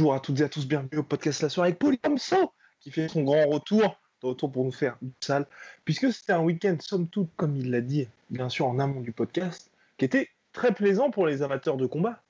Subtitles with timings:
[0.00, 3.06] Bonjour à toutes et à tous, bienvenue au podcast La Soirée avec Polyamso qui fait
[3.08, 5.46] son grand retour, de retour pour nous faire une salle,
[5.84, 9.12] puisque c'était un week-end, somme toute, comme il l'a dit, bien sûr en amont du
[9.12, 12.22] podcast, qui était très plaisant pour les amateurs de combat.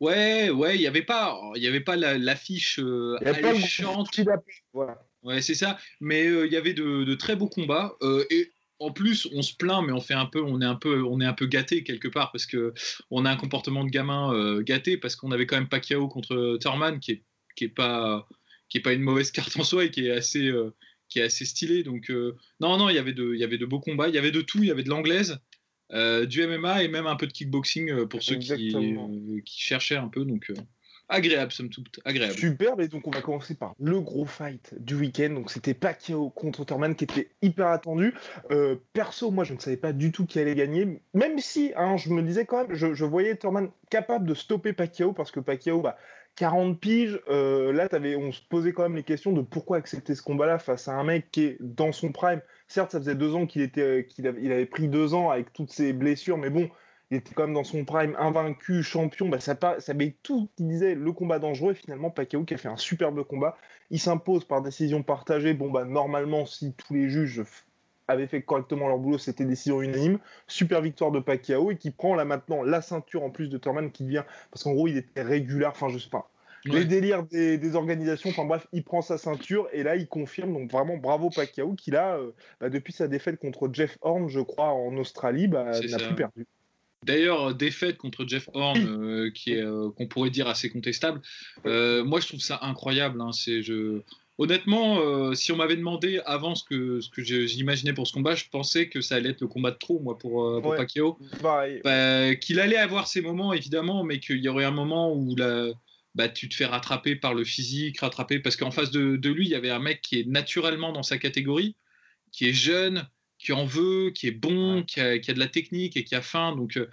[0.00, 3.30] Ouais, ouais, il n'y avait pas, il y avait pas la- l'affiche euh, Il y
[3.30, 4.16] a pas le alléchante.
[4.16, 4.40] lapin,
[4.72, 5.04] voilà.
[5.22, 5.76] Ouais, c'est ça.
[6.00, 7.94] Mais euh, il y avait de, de très beaux combats.
[8.00, 8.50] euh, et
[8.82, 11.20] en plus, on se plaint, mais on fait un peu, on est un peu, on
[11.20, 12.74] est un peu gâté quelque part parce que
[13.10, 16.58] on a un comportement de gamin euh, gâté parce qu'on avait quand même Pacquiao contre
[16.60, 17.22] Thurman qui est,
[17.54, 18.28] qui est pas,
[18.68, 20.74] qui est pas une mauvaise carte en soi et qui est assez, euh,
[21.08, 21.84] qui est assez stylé.
[21.84, 24.08] Donc euh, non, non, il y avait de, il y avait de beaux combats.
[24.08, 24.58] Il y avait de tout.
[24.58, 25.38] Il y avait de l'anglaise.
[25.92, 28.74] du MMA et même un peu de kickboxing pour ceux qui,
[29.44, 30.24] cherchaient un peu.
[30.24, 30.50] Donc
[31.12, 32.34] agréable, somme toute, agréable.
[32.34, 35.30] Superbe, et donc on va commencer par le gros fight du week-end.
[35.30, 38.14] Donc c'était Pacquiao contre Thurman qui était hyper attendu.
[38.50, 41.96] Euh, perso, moi je ne savais pas du tout qui allait gagner, même si hein,
[41.96, 45.82] je me disais quand même, je, voyais Thurman capable de stopper Pacquiao parce que Pacquiao,
[45.82, 45.96] bah,
[46.36, 47.88] 40 piges, euh, là
[48.18, 51.04] on se posait quand même les questions de pourquoi accepter ce combat-là face à un
[51.04, 52.40] mec qui est dans son prime.
[52.68, 55.52] Certes, ça faisait deux ans qu'il était, qu'il avait, il avait pris deux ans avec
[55.52, 56.70] toutes ses blessures, mais bon,
[57.12, 60.64] il était quand même dans son prime, invaincu, champion, bah ça, ça met tout qui
[60.64, 63.58] disait le combat dangereux, et finalement Pacquiao qui a fait un superbe combat,
[63.90, 67.42] il s'impose par décision partagée, bon bah normalement si tous les juges
[68.08, 72.14] avaient fait correctement leur boulot, c'était décision unanime, super victoire de Pacquiao, et qui prend
[72.14, 75.20] là maintenant la ceinture en plus de Thurman qui devient, parce qu'en gros il était
[75.20, 76.30] régulier, enfin je sais pas,
[76.64, 76.78] Ouais.
[76.78, 80.54] les délires des, des organisations, enfin bref, il prend sa ceinture, et là il confirme,
[80.54, 84.40] donc vraiment bravo Pacquiao, qui là, euh, bah, depuis sa défaite contre Jeff Horn, je
[84.40, 86.46] crois, en Australie, bah, n'a plus perdu.
[87.04, 91.20] D'ailleurs, défaite contre Jeff Horn, euh, qui est euh, qu'on pourrait dire assez contestable.
[91.66, 93.20] Euh, moi, je trouve ça incroyable.
[93.20, 93.32] hein.
[93.32, 94.00] C'est je
[94.38, 98.34] honnêtement, euh, si on m'avait demandé avant ce que ce que j'imaginais pour ce combat,
[98.34, 100.76] je pensais que ça allait être le combat de trop, moi, pour, euh, pour Ouais.
[100.76, 101.18] Pacquiao.
[101.40, 101.80] Pareil.
[101.84, 105.68] Bah, qu'il allait avoir ses moments évidemment, mais qu'il y aurait un moment où la,
[106.14, 109.46] bah, tu te fais rattraper par le physique, rattraper parce qu'en face de, de lui,
[109.46, 111.76] il y avait un mec qui est naturellement dans sa catégorie,
[112.32, 113.06] qui est jeune,
[113.42, 116.14] qui en veut, qui est bon, qui a, qui a de la technique et qui
[116.14, 116.54] a faim.
[116.56, 116.86] Donc euh,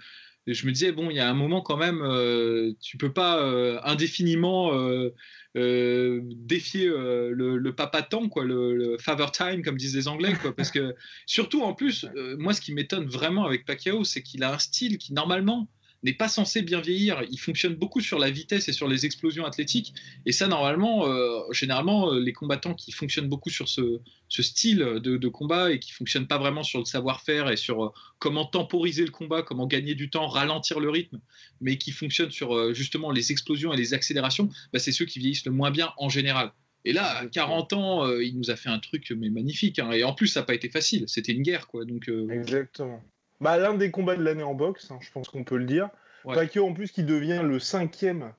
[0.46, 3.42] je me disais bon, il y a un moment quand même, euh, tu peux pas
[3.42, 9.96] euh, indéfiniment euh, défier le, le papa temps, quoi, le, le father time comme disent
[9.96, 10.94] les Anglais, quoi, parce que
[11.26, 12.06] surtout en plus,
[12.38, 15.68] moi ce qui m'étonne vraiment avec Pacquiao, c'est qu'il a un style qui normalement
[16.02, 17.22] n'est pas censé bien vieillir.
[17.30, 19.94] Il fonctionne beaucoup sur la vitesse et sur les explosions athlétiques.
[20.26, 25.28] Et ça, normalement, euh, généralement, euh, les combattants qui fonctionnent beaucoup sur ce, style de,
[25.28, 29.10] combat et qui fonctionnent pas vraiment sur le savoir-faire et sur euh, comment temporiser le
[29.10, 31.20] combat, comment gagner du temps, ralentir le rythme,
[31.60, 35.44] mais qui fonctionnent sur justement les explosions et les accélérations, bah, c'est ceux qui vieillissent
[35.44, 36.52] le moins bien en général.
[36.86, 39.78] Et là, à 40 ans, il nous a fait un truc mais magnifique.
[39.78, 39.92] hein.
[39.92, 41.04] Et en plus, ça n'a pas été facile.
[41.08, 41.84] C'était une guerre, quoi.
[41.84, 43.02] Donc, Exactement.
[43.40, 45.88] Bah, l'un des combats de l'année en boxe, hein, je pense qu'on peut le dire.
[46.24, 46.34] Ouais.
[46.34, 48.32] Pacquiao, en plus, qui devient le cinquième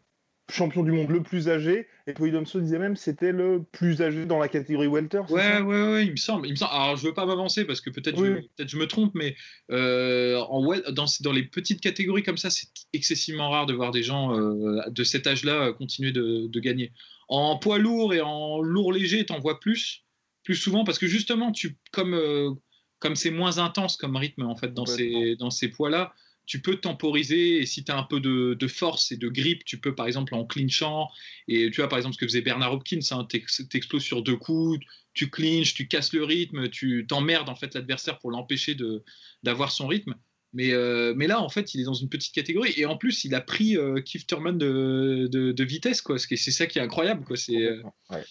[0.51, 1.88] champion du monde le plus âgé.
[2.07, 5.22] Et Poidomso disait même c'était le plus âgé dans la catégorie welter.
[5.29, 6.45] Ouais, ouais, ouais, il me semble.
[6.45, 6.72] Il me semble.
[6.73, 8.50] Alors, je veux pas m'avancer parce que peut-être Oui.
[8.59, 9.35] je, je me trompe, mais
[9.72, 10.61] euh, en
[10.91, 14.81] dans, dans les petites catégories comme ça, c'est excessivement rare de voir des gens euh,
[14.90, 16.91] de cet âge-là euh, continuer de, de gagner.
[17.29, 20.03] En poids lourd et en lourd léger, t'en vois plus,
[20.44, 22.51] plus souvent parce que justement, tu, comme euh,
[23.01, 26.13] comme c'est moins intense comme rythme en fait dans ces dans ces poids-là,
[26.45, 29.66] tu peux temporiser et si tu as un peu de, de force et de grip,
[29.66, 31.09] tu peux par exemple en clinchant
[31.47, 34.38] et tu vois par exemple ce que faisait Bernard Hopkins, hein, t'ex- t'exploses sur deux
[34.38, 34.79] coups,
[35.14, 38.75] tu clinches, tu casses le rythme, tu t'emmerdes en fait l'adversaire pour l'empêcher
[39.43, 40.16] d'avoir son rythme.
[40.53, 42.73] Mais, euh, mais là, en fait, il est dans une petite catégorie.
[42.75, 46.01] Et en plus, il a pris euh, Keith Thurman de, de, de vitesse.
[46.01, 46.17] quoi.
[46.17, 47.23] C'est ça qui est incroyable.
[47.23, 47.37] quoi.
[47.37, 48.23] C'est, euh, Ouais.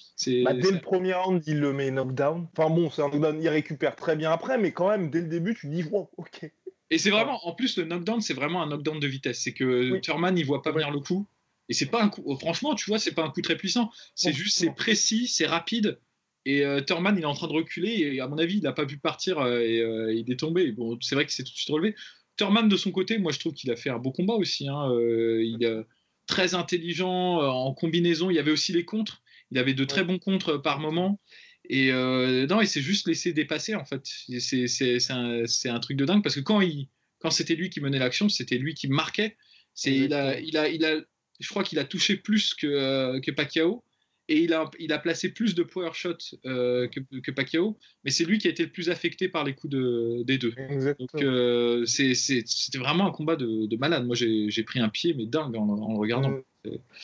[0.45, 2.47] Bah, dès le premier round, il le met knockdown.
[2.57, 5.29] Enfin bon, c'est un knockdown, il récupère très bien après, mais quand même, dès le
[5.29, 6.51] début, tu dis, wow, ok.
[6.91, 9.41] Et c'est vraiment, en plus, le knockdown, c'est vraiment un knockdown de vitesse.
[9.41, 10.01] C'est que Oui.
[10.03, 11.27] Thurman, il voit pas venir le coup.
[11.71, 13.91] Et c'est pas un coup, franchement, tu vois, c'est pas un coup très puissant.
[14.17, 16.01] C'est juste, c'est précis, c'est rapide.
[16.47, 17.91] Et euh, Thurman, il est en train de reculer.
[18.15, 20.63] Et à mon avis, il n'a pas pu partir euh, et euh, il est tombé.
[20.63, 21.95] Et Bon, c'est vrai qu'il s'est tout de suite relevé.
[22.37, 24.69] Thurman, de son côté, moi, je trouve qu'il a fait un beau combat aussi.
[24.69, 24.91] hein.
[24.93, 25.77] Euh, il est
[26.27, 28.31] très intelligent en combinaison.
[28.31, 29.23] Il y avait aussi les contres.
[29.51, 31.21] Il avait de très bons contres par moment.
[31.69, 34.03] Et non, il s'est juste laissé dépasser en fait.
[34.39, 36.89] C'est un, un, truc de dingue parce que quand, il,
[37.19, 39.37] quand c'était lui qui menait l'action, c'était lui qui marquait.
[39.85, 41.01] Il a, il a, il a,
[41.41, 43.85] je crois qu'il a touché plus que, que Pacquiao
[44.31, 48.13] et il a, il a placé plus de power shots euh, que, que, Pacquiao, mais
[48.13, 50.55] c'est lui qui a été le plus affecté par les coups de, des deux.
[50.99, 54.07] Donc euh, c'était vraiment un combat de, de malade.
[54.07, 56.41] Moi j'ai pris un pied, mais dingue en, en le regardant.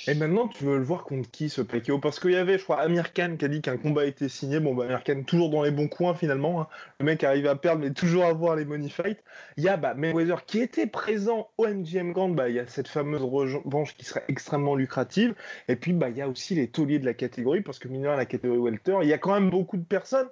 [0.06, 2.64] Et maintenant, tu veux le voir contre qui ce Pacquiao Parce qu'il y avait, je
[2.64, 4.60] crois, Amir Khan qui a dit qu'un combat été signé.
[4.60, 6.60] Bon, bah, Amir Khan, toujours dans les bons coins finalement.
[6.60, 6.68] Hein.
[7.00, 9.22] Le mec arrive à perdre, mais toujours à voir les money fights.
[9.56, 12.28] Il y a bah, Mayweather qui était présent au MGM Grand.
[12.28, 15.34] Bah, il y a cette fameuse revanche qui serait extrêmement lucrative.
[15.68, 17.62] Et puis, bah, il y a aussi les tauliers de la catégorie.
[17.62, 20.28] Parce que, mineur, la catégorie Welter, il y a quand même beaucoup de personnes.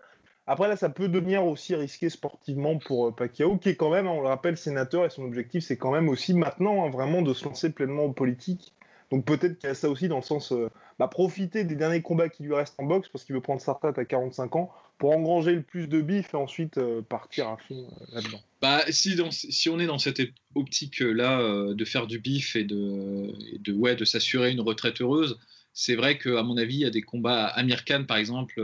[0.47, 4.06] Après, là, ça peut devenir aussi risqué sportivement pour euh, Pacquiao, qui est quand même,
[4.06, 7.32] on le rappelle, sénateur, et son objectif, c'est quand même aussi maintenant hein, vraiment de
[7.32, 8.75] se lancer pleinement en politique
[9.14, 10.69] donc peut-être qu'il y a ça aussi dans le sens euh,
[10.99, 13.75] bah, profiter des derniers combats qui lui restent en boxe parce qu'il veut prendre sa
[13.75, 17.56] retraite à 45 ans pour engranger le plus de bif et ensuite euh, partir à
[17.56, 18.40] fond euh, là-dedans.
[18.61, 20.20] Bah, si, on est dans cette
[20.56, 25.38] optique-là de faire du bif et de, s'assurer une retraite heureuse,
[25.72, 27.46] c'est vrai qu'à mon avis, il y a des combats.
[27.46, 28.60] Amir Khan, par exemple,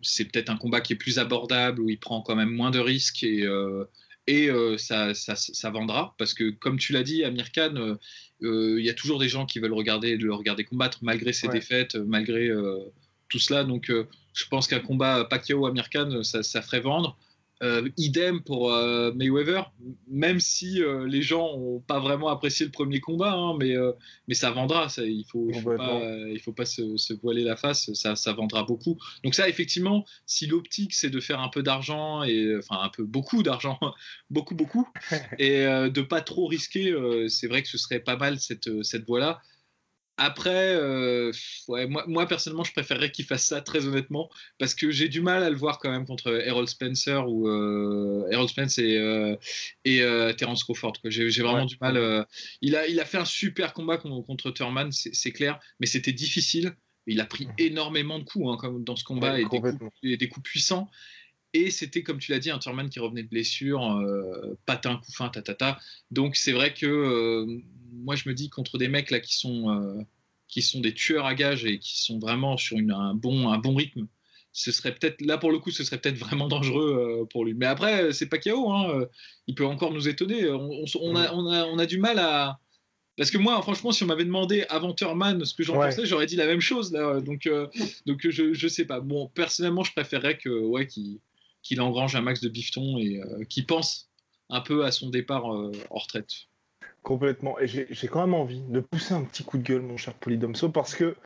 [0.00, 2.78] c'est peut-être un combat qui est plus abordable, où il prend quand même moins de
[2.78, 3.44] risques et,
[4.78, 6.14] ça, vendra.
[6.16, 7.96] Parce que, comme tu l'as dit, Amir Khan,
[8.40, 11.96] il y a toujours des gens qui veulent regarder, le regarder combattre malgré ses défaites,
[11.96, 12.78] malgré euh,
[13.28, 13.64] tout cela.
[13.64, 17.16] Donc, euh, je pense qu'un combat Pacquiao-Amir Khan, ça, ça, ferait vendre.
[17.62, 19.72] Euh, idem pour euh, Mayweather,
[20.08, 23.74] même si euh, les gens n'ont pas vraiment apprécié le premier combat, hein, mais,
[24.28, 24.90] mais ça vendra.
[24.90, 28.64] Ça, il faut, faut pas, il faut pas se, voiler la face, ça, ça, vendra
[28.64, 28.98] beaucoup.
[29.24, 33.04] Donc ça, effectivement, si l'optique c'est de faire un peu d'argent et enfin un peu
[33.04, 33.78] beaucoup d'argent,
[34.30, 34.86] beaucoup beaucoup,
[35.38, 36.94] et de pas trop risquer,
[37.28, 39.40] c'est vrai que ce serait pas mal cette cette voie-là.
[40.18, 41.30] Après, euh,
[41.68, 45.20] ouais, moi, moi, personnellement, je préférerais qu'il fasse ça, très honnêtement, parce que j'ai du
[45.20, 49.36] mal à le voir quand même contre Errol Spencer ou euh, Errol Spence et, euh,
[49.84, 50.00] et
[50.36, 50.94] Terence Crawford.
[51.04, 52.26] J'ai vraiment du mal.
[52.62, 56.74] il, a, il a fait un super combat contre, Thurman, c'est clair, mais c'était difficile.
[57.08, 57.52] Il a pris mmh.
[57.58, 60.90] énormément de coups hein, comme dans ce combat et, des coups, des coups, puissants.
[61.56, 65.10] Et c'était, comme tu l'as dit, un Thurman qui revenait de blessure, euh, patin, coup
[65.10, 65.78] fin, tatata.
[66.10, 67.46] Donc c'est vrai que euh,
[67.94, 70.02] moi je me dis contre des mecs là qui sont, euh,
[70.48, 73.56] qui sont des tueurs à gages et qui sont vraiment sur une, un, bon, un
[73.56, 74.06] bon rythme,
[74.52, 77.54] ce serait peut-être là pour le coup, ce serait peut-être vraiment dangereux pour lui.
[77.54, 79.06] Mais après, c'est pas KO, hein,
[79.46, 80.50] il peut encore nous étonner.
[80.50, 82.58] On, on, a, on, a, on, a, du mal à.
[83.16, 86.26] Parce que moi, franchement, si on m'avait demandé avant Thurman ce que j'en pensais, j'aurais
[86.26, 87.20] dit la même chose là.
[87.20, 87.48] Donc,
[88.04, 89.00] donc je, je sais pas.
[89.00, 91.18] Bon, personnellement, je préférerais que ouais, qu'il
[91.66, 94.10] qu'il engrange un max de bifton et euh, qui pense
[94.48, 96.30] un peu à son départ euh, en retraite.
[97.02, 97.58] Complètement.
[97.60, 100.70] Et j'ai quand même envie de pousser un petit coup de gueule, mon cher Polydomso,
[100.70, 101.16] parce que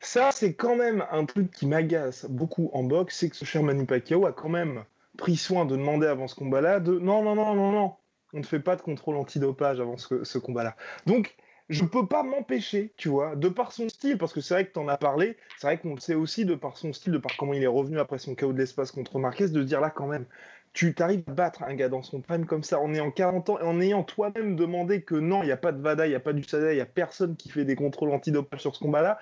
[0.00, 3.62] ça, c'est quand même un truc qui m'agace beaucoup en boxe, c'est que ce cher
[3.62, 4.84] Manu Pacquiao a quand même
[5.16, 7.94] pris soin de demander avant ce combat-là de non, non, non, non, non,
[8.32, 10.76] on ne fait pas de contrôle antidopage avant ce, ce combat-là.
[11.06, 11.36] Donc,
[11.72, 14.72] je peux pas m'empêcher, tu vois, de par son style, parce que c'est vrai que
[14.72, 17.18] tu en as parlé, c'est vrai qu'on le sait aussi de par son style, de
[17.18, 19.90] par comment il est revenu après son chaos de l'espace contre Marquez, de dire là
[19.90, 20.26] quand même,
[20.74, 23.58] tu t'arrives à battre un gars dans son prime comme ça en ayant 40 ans
[23.58, 26.14] et en ayant toi-même demandé que non, il n'y a pas de VADA, il n'y
[26.14, 28.80] a pas du SADA, il n'y a personne qui fait des contrôles antidopage sur ce
[28.80, 29.18] combat-là,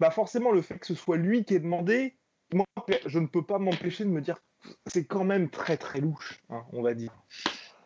[0.00, 2.16] bah forcément le fait que ce soit lui qui ait demandé,
[3.06, 4.36] je ne peux pas m'empêcher de me dire
[4.86, 7.12] c'est quand même très très louche, hein, on va dire.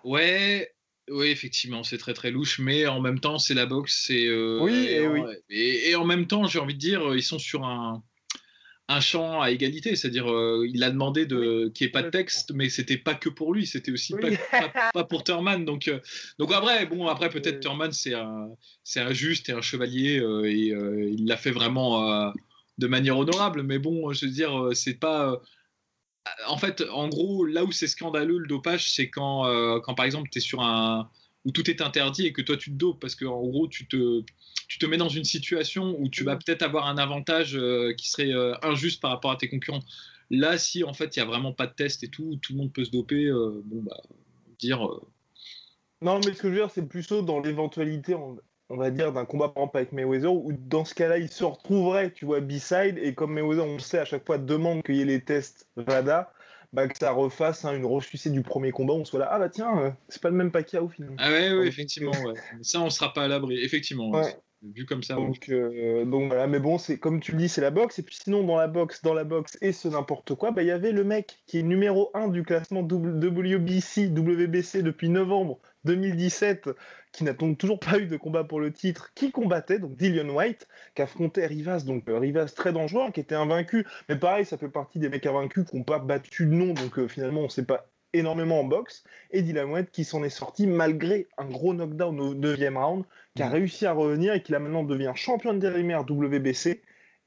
[0.04, 0.72] Ouais,
[1.12, 4.10] oui, effectivement, c'est très très louche, mais en même temps, c'est la boxe.
[4.10, 5.20] Et, euh, oui, et, oui.
[5.50, 8.02] Et, en même temps, j'ai envie de dire, ils sont sur un,
[8.88, 12.10] un champ à égalité, c'est-à-dire euh, il a demandé de qu'il n'y ait pas de
[12.10, 14.14] texte, mais c'était pas que pour lui, c'était aussi
[14.94, 15.64] pas, pour Thurman.
[15.64, 16.00] Donc, euh,
[16.38, 18.48] donc après, bon, après peut-être Thurman c'est un,
[18.82, 20.74] c'est un juste et un chevalier et
[21.12, 22.32] il l'a fait vraiment
[22.78, 25.40] de manière honorable, mais bon, je veux dire, c'est pas
[26.46, 30.06] en fait, en gros, là où c'est scandaleux le dopage, c'est quand, euh, quand par
[30.06, 31.10] exemple, tu es sur un.
[31.44, 34.22] où tout est interdit et que toi tu te dopes, parce qu'en gros, tu te,
[34.68, 38.08] tu te mets dans une situation où tu vas peut-être avoir un avantage euh, qui
[38.10, 39.82] serait euh, injuste par rapport à tes concurrents.
[40.30, 42.58] Là, si en fait, il n'y a vraiment pas de test et tout, tout le
[42.58, 44.00] monde peut se doper, bon, bah,
[44.58, 44.88] dire.
[46.00, 48.14] Non, mais ce que je veux dire, c'est plutôt dans l'éventualité,
[48.72, 51.44] on va dire, d'un combat par exemple avec Mayweather, où dans ce cas-là, il se
[51.44, 54.96] retrouverait, tu vois, B-side, et comme Mayweather, on le sait, à chaque fois demande qu'il
[54.96, 56.32] y ait les tests VADA,
[56.72, 59.50] bah, que ça refasse hein, une ressucée du premier combat, on soit là, ah bah
[59.50, 61.16] tiens, euh, c'est pas le même Pacquiao finalement.
[61.18, 62.32] Ah ouais, ouais effectivement, ouais.
[62.62, 64.10] ça on sera pas à l'abri, effectivement.
[64.10, 64.34] Ouais.
[64.62, 65.14] Vu comme ça.
[65.14, 67.98] Donc, donc voilà, mais bon, c'est comme tu le dis, c'est la boxe.
[67.98, 70.68] Et puis sinon, dans la boxe, dans la boxe et ce n'importe quoi, bah, il
[70.68, 76.70] y avait le mec qui est numéro 1 du classement WBC, WBC depuis novembre 2017,
[77.12, 80.28] qui n'a donc toujours pas eu de combat pour le titre, qui combattait, donc Dillian
[80.28, 84.56] White, qui affrontait Rivas, donc euh, Rivas très dangereux, qui était invaincu, mais pareil, ça
[84.56, 87.44] fait partie des mecs invaincus qui n'ont pas battu de nom, donc euh, finalement on
[87.44, 91.46] ne sait pas énormément en boxe, et Dillian White qui s'en est sorti malgré un
[91.46, 93.04] gros knockdown au 9 round,
[93.34, 93.52] qui a mm.
[93.52, 96.82] réussi à revenir et qui là maintenant devient champion d'intérimaire WBC,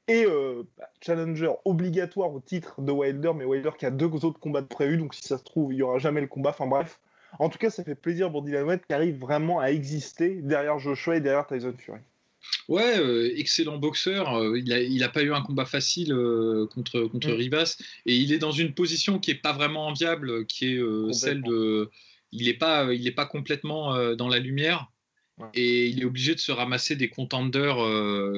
[0.08, 4.38] et euh, bah, challenger obligatoire au titre de Wilder, mais Wilder qui a deux autres
[4.38, 6.50] combats de prévus, donc si ça se trouve, il n'y aura jamais le combat.
[6.50, 7.00] Enfin bref,
[7.38, 10.78] en tout cas, ça fait plaisir pour Dylan White qui arrive vraiment à exister derrière
[10.78, 12.00] Joshua et derrière Tyson Fury.
[12.68, 14.34] Ouais, euh, excellent boxeur.
[14.34, 17.34] Euh, il n'a pas eu un combat facile euh, contre, contre mm.
[17.34, 17.78] Rivas.
[18.06, 21.90] Et il est dans une position qui n'est pas vraiment enviable, qui est celle de.
[22.32, 24.90] Il n'est pas, il pas complètement dans la lumière.
[25.54, 27.76] Et il est obligé de se ramasser des contenders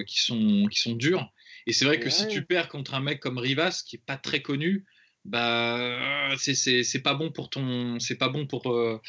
[0.07, 1.33] qui, sont, qui sont durs.
[1.67, 4.17] Et c'est vrai que si tu perds contre un mec comme Rivas, qui n'est pas
[4.17, 4.85] très connu,
[5.25, 9.01] bah c'est pas bon pour ton c'est pas bon pour euh,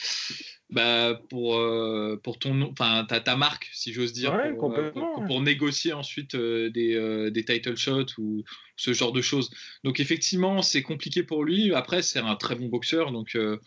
[0.69, 5.41] bah, pour euh, pour ton enfin ta, ta marque si j'ose dire pour, euh, pour,
[5.41, 8.43] négocier ensuite des, des title shots ou
[8.75, 9.49] ce genre de choses.
[9.83, 11.73] Donc effectivement c'est compliqué pour lui.
[11.73, 13.59] Après c'est un très bon boxeur donc il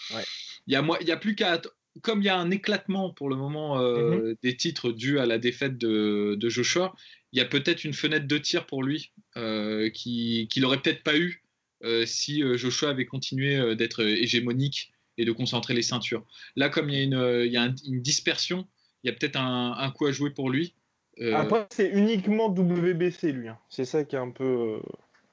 [0.68, 1.60] y a il y a plus qu'à
[2.02, 4.36] comme il y a un éclatement pour le moment mm-hmm.
[4.42, 6.94] des titres dus à la défaite de, de Joshua,
[7.32, 9.12] il y a peut-être une fenêtre de tir pour lui
[9.94, 11.41] qui qu'il n'aurait peut-être pas eu
[12.06, 16.24] si euh, Joshua avait continué euh, d'être hégémonique et de concentrer les ceintures.
[16.56, 18.66] Là, comme il y a une, il y a une dispersion,
[19.02, 20.74] il y a peut-être un, un, coup à jouer pour lui.
[21.34, 23.48] Après, c'est uniquement WBC, lui.
[23.48, 23.58] Hein.
[23.68, 24.80] C'est ça qui est un peu.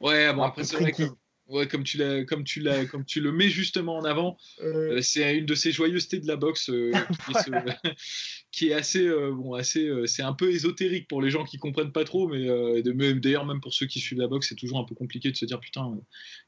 [0.01, 1.03] Ouais, bon, après, c'est vrai que
[1.49, 4.97] Ouais, comme tu l'as, comme tu l'as, comme tu le mets justement en avant, euh.
[4.97, 6.91] Euh, c'est une de ces joyeusetés de la boxe euh,
[8.51, 12.03] qui, est assez, bon, assez, c'est un peu ésotérique pour les gens qui comprennent pas
[12.03, 12.45] trop, mais
[12.83, 15.45] d'ailleurs même pour ceux qui suivent la boxe, c'est toujours un peu compliqué de se
[15.45, 15.97] dire putain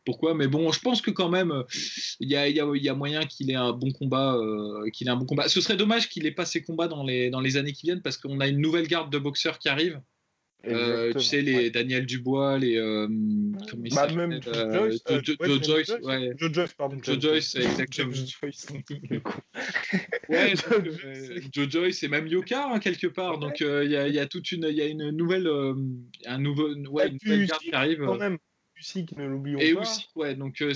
[0.05, 0.35] pourquoi?
[0.35, 1.63] Mais bon, je pense que quand même,
[2.19, 4.39] il y a, y, a, y a, moyen qu'il ait un bon combat,
[4.93, 5.49] qu'il ait un bon combat.
[5.49, 8.01] Ce serait dommage qu'il ait pas ses combats dans les dans les années qui viennent
[8.03, 9.99] parce qu'on a une nouvelle garde de boxeurs qui arrive.
[10.67, 12.77] Euh, tu sais, les Daniel Dubois, les.
[12.77, 13.07] Euh,
[13.69, 14.91] comment bah, même euh,
[15.23, 15.91] Joe Joyce.
[16.03, 16.33] ouais.
[16.37, 16.97] Joe Joyce, pardon.
[17.01, 18.11] Joe Joyce, exactement.
[20.29, 20.53] ouais,
[21.51, 23.39] Joe Joyce et même Yoka, hein, quelque part.
[23.39, 25.49] Donc, il y, a, y, a toute une, y a une nouvelle.
[26.25, 28.03] un nouveau, ouais, une nouvelle carte qui arrive.
[28.05, 28.37] Quand même.
[28.75, 29.65] Usyk, ne l'oublions pas.
[29.65, 30.35] Et Usyk, ouais.
[30.35, 30.75] Donc, il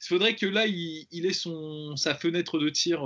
[0.00, 3.02] faudrait que là, il, il ait son, sa fenêtre de tir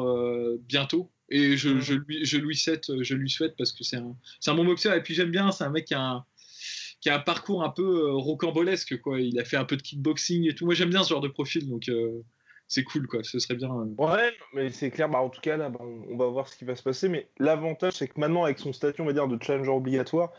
[0.60, 1.12] bientôt.
[1.28, 4.14] Et je, je, lui, je, lui souhaite, je lui souhaite parce que c'est un,
[4.46, 4.94] un bon boxeur.
[4.94, 6.24] Et puis j'aime bien, c'est un mec qui a un,
[7.00, 9.00] qui a un parcours un peu euh, rocambolesque.
[9.00, 9.20] Quoi.
[9.20, 10.64] Il a fait un peu de kickboxing et tout.
[10.64, 12.22] Moi j'aime bien ce genre de profil, donc euh,
[12.68, 13.06] c'est cool.
[13.06, 13.22] Quoi.
[13.22, 13.70] Ce serait bien.
[13.70, 13.94] Euh.
[13.98, 15.08] Ouais, mais c'est clair.
[15.08, 17.08] Bah, en tout cas, là, bah, on va voir ce qui va se passer.
[17.08, 20.32] Mais l'avantage, c'est que maintenant, avec son statut, on va dire, de challenger obligatoire,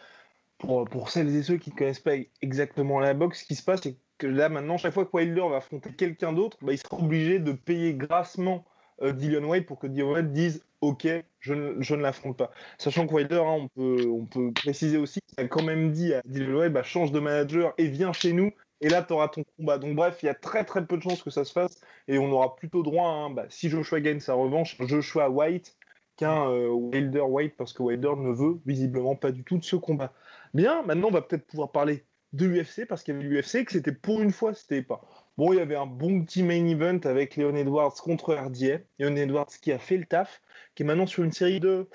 [0.57, 3.63] pour, pour celles et ceux qui ne connaissent pas exactement la boxe, ce qui se
[3.63, 6.77] passe, c'est que là, maintenant, chaque fois que Wilder va affronter quelqu'un d'autre, bah, il
[6.77, 8.65] sera obligé de payer grassement
[9.01, 11.07] euh, Dillian White pour que Dillian White dise Ok,
[11.39, 12.51] je ne, l'affronte pas.
[12.77, 16.71] Sachant que Wilder, hein, on, peut, préciser aussi qu'il a quand même dit à White
[16.71, 18.51] bah, change de manager et viens chez nous.
[18.81, 19.79] Et là, tu auras ton combat.
[19.79, 21.81] Donc, bref, il y a très très peu de chances que ça se fasse.
[22.07, 25.75] Et on aura plutôt droit, bah, si Joshua gagne sa revanche, Joshua White
[26.15, 29.75] qu'un euh, Wilder White, parce que Wilder ne veut visiblement pas du tout de ce
[29.75, 30.13] combat.
[30.53, 33.71] Bien, maintenant, on va peut-être pouvoir parler de l'UFC, parce qu'il y avait l'UFC, que
[33.71, 35.01] c'était pour une fois, c'était pas
[35.37, 38.79] Bon, il y avait un bon petit main event avec Leon Edwards contre RDA.
[38.97, 40.41] Leon Edwards qui a fait le taf,
[40.73, 41.87] qui est maintenant sur une série de,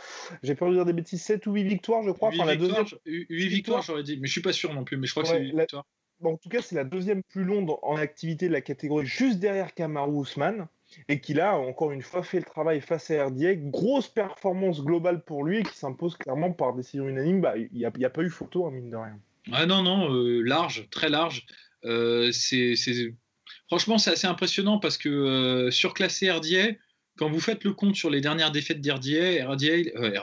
[0.45, 2.31] j'ai peur de dire des bêtises, 7 ou 8 victoires, je crois.
[2.31, 3.27] 8 enfin, victoires, deuxième...
[3.29, 5.31] 8 victoires, j'aurais dit, mais je suis pas sûr non plus, mais je crois que
[5.31, 5.87] c'est 8 victoires.
[6.21, 9.41] Bon, en tout cas, c'est la deuxième plus longue en activité de la catégorie, juste
[9.41, 10.69] derrière Kamaru Usman,
[11.09, 13.57] et qui a encore une fois fait le travail face à RDA.
[13.57, 17.41] Grosse performance globale pour lui, et qui s'impose clairement par décision unanime.
[17.41, 19.19] Bah, il n'y a, a, pas eu photo, hein, mine de rien.
[19.51, 21.45] Ah non, non, euh, large, très large.
[21.85, 22.77] Euh, c'est
[23.73, 26.77] Franchement, c'est assez impressionnant parce que euh, surclassé RDA,
[27.17, 30.21] quand vous faites le compte sur les dernières défaites d'RDA, RDA, euh,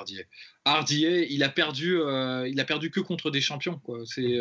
[0.67, 3.79] RDA, il a perdu, euh, il a perdu que contre des champions.
[3.79, 4.01] Quoi.
[4.05, 4.37] C'est,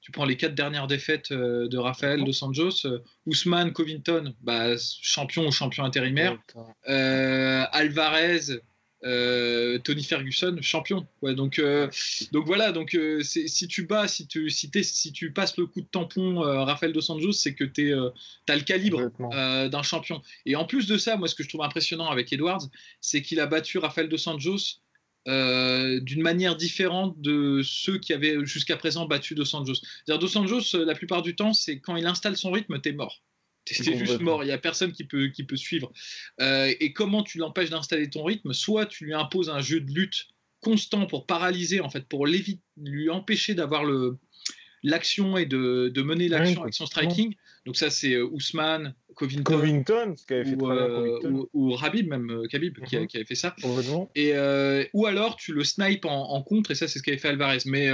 [0.00, 2.84] tu prends les quatre dernières défaites de Rafael dos Anjos,
[3.26, 6.36] Ousmane Covington, bah, champion ou champion intérimaire,
[6.84, 8.58] Alvarez,
[9.04, 11.06] euh, Tony Ferguson champion.
[11.22, 11.88] Ouais, donc, euh,
[12.32, 15.80] donc voilà, donc euh, si tu bats, si tu, si, si, tu passes le coup
[15.80, 19.10] de tampon Rafael Dos Anjos, c'est que tu as le calibre
[19.68, 20.22] d'un champion.
[20.46, 22.68] Et en plus de ça, moi ce que je trouve impressionnant avec Edwards,
[23.00, 24.80] c'est qu'il a battu Rafael Dos Anjos
[25.26, 29.80] d'une manière différente de ceux qui avaient jusqu'à présent battu Dos Anjos.
[30.06, 33.22] Dos Anjos, la plupart du temps, c'est quand il installe son rythme, t'es mort.
[33.64, 35.92] T'es juste mort, il n'y a personne qui peut, qui peut suivre.
[36.40, 38.52] Euh, et comment tu l'empêches d'installer ton rythme?
[38.52, 40.26] Soit tu lui imposes un jeu de lutte
[40.60, 44.18] constant pour paralyser, en fait, pour lui empêcher d'avoir le
[44.82, 47.34] l'action et de, de mener l'action avec son striking.
[47.66, 52.46] Donc ça, c'est Ousmane, Covington, Covington qui avait fait ou, euh, ou, Rabib, même euh,
[52.48, 53.06] Khabib, qui, mhm.
[53.06, 53.54] qui, avait fait ça.
[54.14, 57.28] Et, euh, ou alors tu le snipes en, contre, et ça c'est ce qu'avait fait
[57.28, 57.58] Alvarez.
[57.66, 57.88] Mais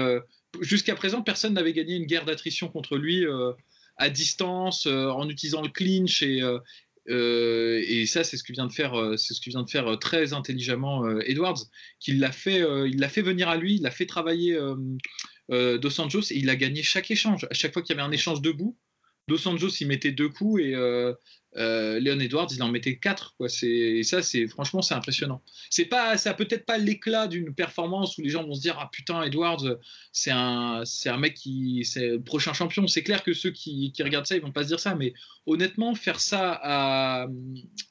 [0.60, 3.26] jusqu'à présent, personne n'avait gagné une guerre d'attrition contre lui
[3.98, 6.42] à distance, en utilisant le clinch et,
[7.08, 11.18] et ça, c'est ce que vient de faire, c'est ce vient de faire très intelligemment
[11.20, 11.64] Edwards,
[12.00, 14.58] qu'il l'a fait, il l'a fait venir à lui, il l'a fait travailler
[15.50, 17.46] Dos Anjos et il a gagné chaque échange.
[17.50, 18.76] À chaque fois qu'il y avait un échange debout,
[19.28, 21.12] Dos Anjos, il mettait deux coups et euh,
[21.56, 23.34] euh, Leon Edwards, il en mettait quatre.
[23.36, 23.48] Quoi.
[23.62, 25.42] Et ça, c'est franchement, c'est impressionnant.
[25.68, 28.88] C'est pas, ça peut-être pas l'éclat d'une performance où les gens vont se dire ah
[28.90, 29.62] putain Edwards,
[30.12, 32.86] c'est un, c'est un mec qui, c'est le prochain champion.
[32.86, 35.12] C'est clair que ceux qui, regardent ça, ils vont pas se dire ça, mais
[35.44, 37.26] honnêtement, faire ça à,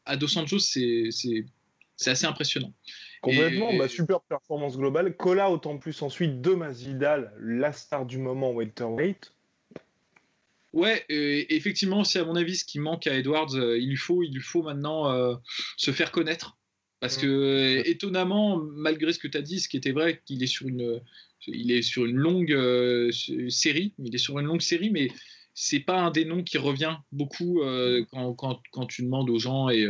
[0.06, 1.46] à Dos Anjos, c'est, c'est,
[2.10, 2.74] assez impressionnant.
[3.22, 5.16] Complètement, bah, super performance globale.
[5.16, 9.34] Cola autant plus ensuite de Masvidal, la star du moment welterweight
[10.78, 13.56] Ouais, effectivement, c'est à mon avis ce qui manque à Edwards.
[13.56, 15.34] Euh, il lui faut, il lui faut maintenant euh,
[15.76, 16.56] se faire connaître.
[17.00, 20.48] Parce que étonnamment, malgré ce que tu as dit, ce qui était vrai, qu'il est
[20.48, 21.02] sur une,
[21.48, 23.12] il est sur une longue euh,
[23.50, 23.96] série.
[23.98, 25.10] Il est sur une longue série, mais
[25.56, 27.62] c'est pas un des noms qui revient beaucoup
[28.12, 29.88] quand, quand, quand, tu demandes aux gens et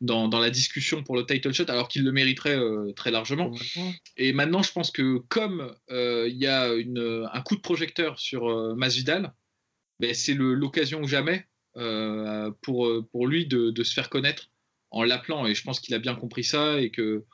[0.00, 2.58] dans, dans, la discussion pour le title shot, alors qu'il le mériterait
[2.96, 3.52] très largement.
[4.16, 8.74] Et maintenant, je pense que comme il y a une, un coup de projecteur sur
[8.74, 9.34] Masvidal,
[10.02, 14.50] ben, c'est l'occasion ou jamais euh, pour, pour lui de, se faire connaître
[14.90, 15.46] en l'appelant.
[15.46, 17.24] Et je pense qu'il a bien compris ça et que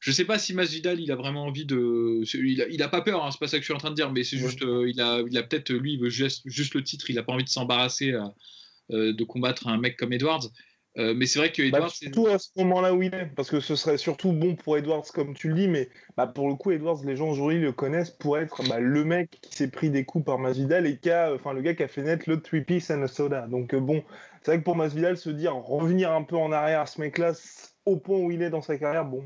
[0.00, 2.22] je ne sais pas si Masvidal il a vraiment envie de.
[2.34, 4.10] Il a, pas peur, hein, c'est pas ça que je suis en train de dire,
[4.10, 6.82] mais c'est juste, euh, il a, il a peut-être lui, il veut juste, juste, le
[6.82, 8.12] titre, il a pas envie de s'embarrasser
[8.90, 10.48] euh, de combattre un mec comme Edwards.
[10.96, 11.90] Euh, mais c'est vrai que bah, Edwards.
[11.90, 15.04] surtout à ce moment-là où il est, parce que ce serait surtout bon pour Edwards,
[15.12, 18.10] comme tu le dis, mais bah, pour le coup, Edwards, les gens aujourd'hui le connaissent
[18.10, 21.34] pour être bah, le mec qui s'est pris des coups par Masvidal et qui a,
[21.34, 23.48] enfin, le gars qui a fait naître le three piece and a soda.
[23.48, 24.04] Donc, euh, bon,
[24.42, 27.32] c'est vrai que pour Masvidal, se dire revenir un peu en arrière à ce mec-là,
[27.86, 29.24] au point où il est dans sa carrière, bon,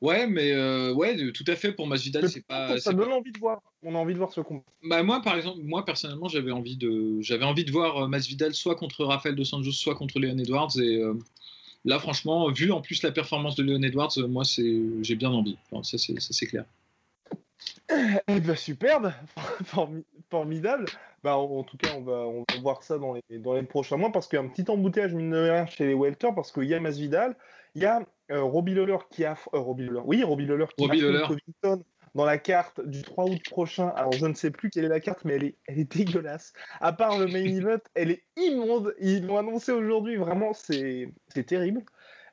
[0.00, 1.72] Ouais, mais euh, ouais, tout à fait.
[1.72, 2.78] Pour Masvidal, c'est pas.
[2.78, 3.60] Ça donne envie de voir.
[3.82, 4.62] On a envie de voir ce combat.
[4.82, 8.54] Bah moi, par exemple, moi personnellement, j'avais envie de, j'avais envie de voir euh, Masvidal
[8.54, 10.70] soit contre Rafael dos Anjos, soit contre Leon Edwards.
[10.78, 11.14] Et euh,
[11.84, 15.58] là, franchement, vu en plus la performance de Leon Edwards, moi, c'est, j'ai bien envie.
[15.82, 16.64] ça, c'est, ça, c'est clair.
[18.28, 19.12] Eh ben, superbe,
[20.30, 20.86] formidable.
[21.22, 23.98] Bah, en, tout cas, on va, on va voir ça dans les, dans les prochains
[23.98, 26.50] mois parce qu'il y a un petit embouteillage mine de rien chez les Welter parce
[26.50, 27.36] qu'il y a Masvidal,
[27.74, 29.36] il y a euh, Robbie Lawler qui a.
[29.54, 30.02] Euh, Robbie Lawler.
[30.04, 33.88] Oui, Robbie Lawler qui Robbie a Covington dans la carte du 3 août prochain.
[33.96, 36.52] Alors, je ne sais plus quelle est la carte, mais elle est, elle est dégueulasse.
[36.80, 38.94] À part le main event, elle est immonde.
[39.00, 40.16] Ils l'ont annoncé aujourd'hui.
[40.16, 41.12] Vraiment, c'est
[41.46, 41.82] terrible.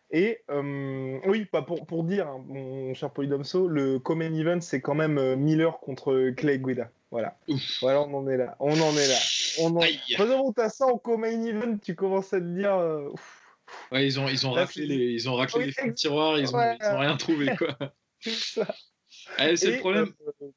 [0.10, 4.80] Et euh, oui, pas pour, pour dire, hein, mon cher Polydomso, le co-main event, c'est
[4.80, 6.90] quand même Miller contre Clay Guida.
[7.12, 7.38] Voilà.
[7.82, 8.56] Voilà, on en est là.
[8.60, 9.20] On en est là.
[9.62, 9.82] On en...
[10.16, 12.80] Faisons ça en co-main event, tu commences à te dire.
[13.92, 16.86] Ouais, ils ont, ils ont raclé les, ils ont raclé les tiroirs, ils ont, ils
[16.86, 17.78] ont rien trouvé, quoi.
[18.22, 20.14] c'est le problème.
[20.42, 20.48] Euh,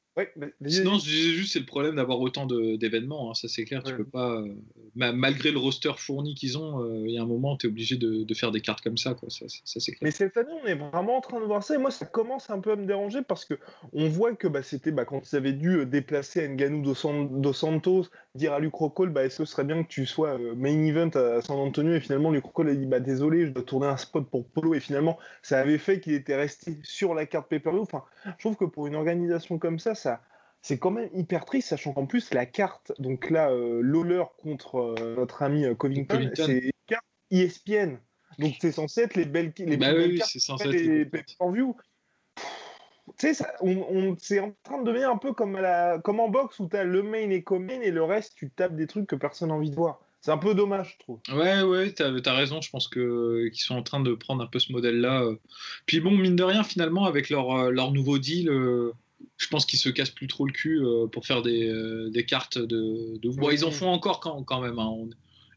[0.67, 3.31] Sinon, je disais juste, c'est le problème d'avoir autant d'événements.
[3.31, 3.81] Hein, ça, c'est clair.
[3.83, 4.53] Tu peux pas, euh,
[4.95, 7.95] malgré le roster fourni qu'ils ont, euh, il y a un moment, tu es obligé
[7.95, 9.13] de, de, faire des cartes comme ça.
[9.13, 9.29] Quoi.
[9.29, 9.99] Ça, ça c'est clair.
[10.03, 11.75] Mais cette année, on est vraiment en train de voir ça.
[11.75, 13.53] Et moi, ça commence un peu à me déranger parce que
[13.93, 18.51] on voit que bah, c'était bah, quand ils avaient dû déplacer Nganou dos, Santos, dire
[18.51, 21.41] à Luc Rockall, bah, est-ce que ce serait bien que tu sois main event à
[21.41, 24.29] San Antonio Et finalement, Luc Rockall a dit bah, désolé, je dois tourner un spot
[24.29, 24.73] pour Polo.
[24.73, 27.81] Et finalement, ça avait fait qu'il était resté sur la carte pay-per-view.
[27.81, 30.21] Enfin, je trouve que pour une organisation comme ça, ça
[30.61, 34.77] c'est quand même hyper triste, sachant qu'en plus, la carte, donc là, euh, Lawler contre
[34.77, 37.97] euh, notre ami euh, Covington, c'est une carte ESPN.
[38.39, 41.09] Donc c'est censé être les belles, les bah belles cartes, censé les,
[41.39, 41.75] en view.
[43.17, 46.59] Tu sais, on, c'est en train de devenir un peu comme, la, comme en boxe
[46.59, 49.15] où tu as le main et co-main et le reste, tu tapes des trucs que
[49.15, 49.99] personne n'a envie de voir.
[50.21, 51.19] C'est un peu dommage, je trouve.
[51.33, 52.61] Ouais, ouais, t'as as raison.
[52.61, 55.25] Je pense que qu'ils sont en train de prendre un peu ce modèle-là.
[55.87, 58.49] Puis bon, mine de rien, finalement, avec leur, leur nouveau deal,
[59.37, 62.25] je pense qu'ils se cassent plus trop le cul euh, pour faire des, euh, des
[62.25, 63.29] cartes de, de...
[63.29, 64.79] Bon, ils en font encore quand, quand même.
[64.79, 65.09] Hein.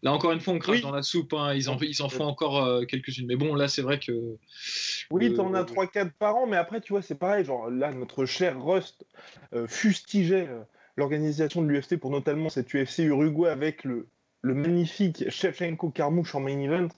[0.02, 1.32] Là, encore une fois, on crache dans la soupe.
[1.32, 1.54] Hein.
[1.54, 3.26] Ils, en, ils en font encore euh, quelques-unes.
[3.26, 4.36] Mais bon, là, c'est vrai que.
[5.10, 7.44] Oui, tu en as 3-4 par an, mais après, tu vois, c'est pareil.
[7.44, 9.06] Genre, là, notre cher Rust
[9.66, 10.48] fustigeait
[10.96, 14.08] l'organisation de l'UFC pour notamment cette UFC Uruguay avec le,
[14.42, 16.88] le magnifique Shevchenko Carmouche en main event.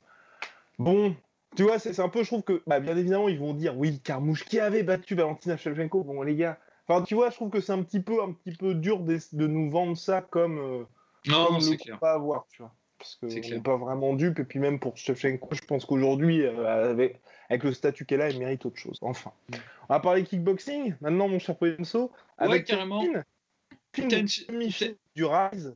[0.79, 1.17] Bon,
[1.55, 4.01] tu vois, c'est un peu, je trouve que, bah, bien évidemment, ils vont dire, oui,
[4.01, 6.05] Carmouche qui avait battu Valentina Shevchenko.
[6.05, 8.57] Bon, les gars, enfin, tu vois, je trouve que c'est un petit peu, un petit
[8.57, 10.85] peu dur de, nous vendre ça comme, euh,
[11.27, 11.99] non, c'est clair.
[11.99, 12.75] pas avoir, tu vois.
[12.99, 14.39] parce qu'on n'est pas vraiment dupe.
[14.39, 18.29] Et puis même pour Shevchenko, je pense qu'aujourd'hui, euh, avec, avec, le statut qu'elle a,
[18.29, 18.99] elle mérite autre chose.
[19.01, 19.33] Enfin,
[19.89, 20.95] on va parler kickboxing.
[21.01, 23.03] Maintenant, mon cher Poyenso, avec carrément.
[25.15, 25.75] du Rise,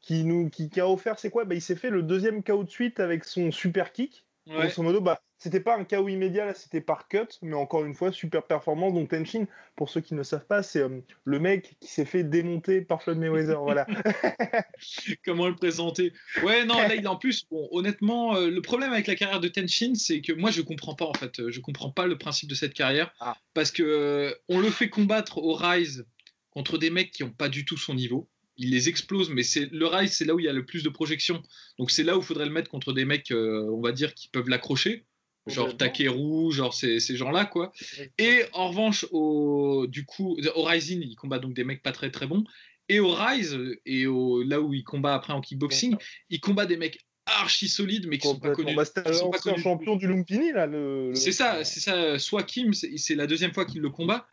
[0.00, 1.44] qui nous qui, qui a offert, c'est quoi?
[1.44, 4.24] Bah, Il s'est fait le deuxième KO de suite avec son super kick.
[4.46, 4.66] Ouais.
[4.66, 7.94] Grosso modo, bah, c'était pas un KO immédiat, là, c'était par cut, mais encore une
[7.94, 8.92] fois, super performance.
[8.92, 12.24] Donc Tenshin, pour ceux qui ne savent pas, c'est euh, le mec qui s'est fait
[12.24, 13.60] démonter par Floyd Mayweather.
[13.60, 13.86] voilà.
[15.24, 16.12] Comment le présenter?
[16.42, 19.48] Ouais, non, là, il en plus, bon, honnêtement, euh, le problème avec la carrière de
[19.48, 21.48] Tenshin, c'est que moi, je comprends pas, en fait.
[21.48, 23.12] Je comprends pas le principe de cette carrière.
[23.20, 23.36] Ah.
[23.54, 26.06] Parce que euh, on le fait combattre au Rise
[26.50, 29.70] contre des mecs qui n'ont pas du tout son niveau il les explose, mais c'est
[29.72, 31.42] le Rise, c'est là où il y a le plus de projections.
[31.78, 34.28] Donc c'est là où il faudrait le mettre contre des mecs, on va dire, qui
[34.28, 35.06] peuvent l'accrocher
[35.46, 37.72] genre Takeru, genre ces, ces gens-là, quoi.
[38.18, 42.10] Et en revanche, au, du coup, au Rising, il combat donc des mecs pas très
[42.10, 42.44] très bons.
[42.88, 45.96] Et au Rise, et au, là où il combat après en kickboxing,
[46.28, 46.98] il combat des mecs
[47.38, 48.76] archi solides, mais qui sont pas connus.
[49.12, 50.68] sont pas champion du Lumpini, là.
[51.14, 52.18] C'est ça, c'est ça.
[52.18, 54.26] Swakim, c'est la deuxième fois qu'il le combat.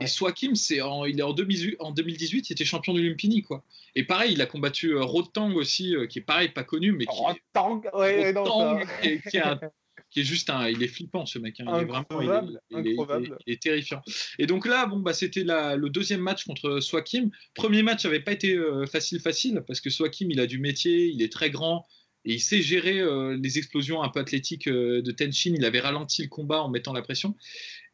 [0.00, 3.42] Et Swakim, c'est en, il est en 2018, en 2018, il était champion du Lumpini,
[3.42, 3.64] quoi.
[3.94, 7.04] Et pareil, il a combattu euh, Rotang aussi, euh, qui est pareil, pas connu, mais
[7.04, 9.60] qui, Rotang, ouais, non, qui est un
[10.12, 10.68] qui est juste un.
[10.68, 11.58] Il est flippant ce mec.
[11.60, 11.64] Hein.
[11.74, 14.02] Il, est vraiment, il, est, terrifiant.
[14.38, 17.30] Et donc là, bon, bah, c'était le deuxième match contre Swakim.
[17.54, 21.06] Premier match n'avait pas été euh, facile, facile, parce que Swakim, il a du métier,
[21.06, 21.86] il est très grand.
[22.24, 25.54] Et il sait gérer euh, les explosions un peu athlétiques euh, de Tenshin.
[25.56, 27.36] Il avait ralenti le combat en mettant la pression.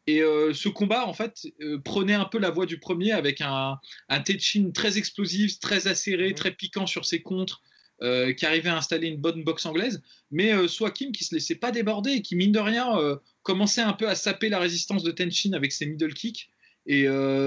[0.07, 1.45] Et ce combat, en fait,
[1.85, 6.31] prenait un peu la voie du premier avec un, un Tenshin très explosif, très acéré,
[6.31, 6.33] mmh.
[6.33, 7.61] très piquant sur ses contres,
[8.01, 11.55] euh, qui arrivait à installer une bonne boxe anglaise, mais euh, Swakim qui se laissait
[11.55, 15.03] pas déborder et qui, mine de rien, euh, commençait un peu à saper la résistance
[15.03, 16.49] de Tenshin avec ses middle kicks.
[16.85, 17.05] Et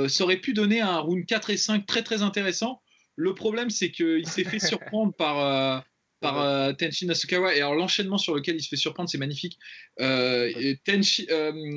[0.09, 2.81] ça aurait pu donner un round 4 et 5 très très intéressant.
[3.17, 5.85] Le problème, c'est qu'il s'est fait surprendre par,
[6.23, 7.55] par Tenshin Asukawa.
[7.55, 9.59] Et alors, l'enchaînement sur lequel il se fait surprendre, c'est magnifique.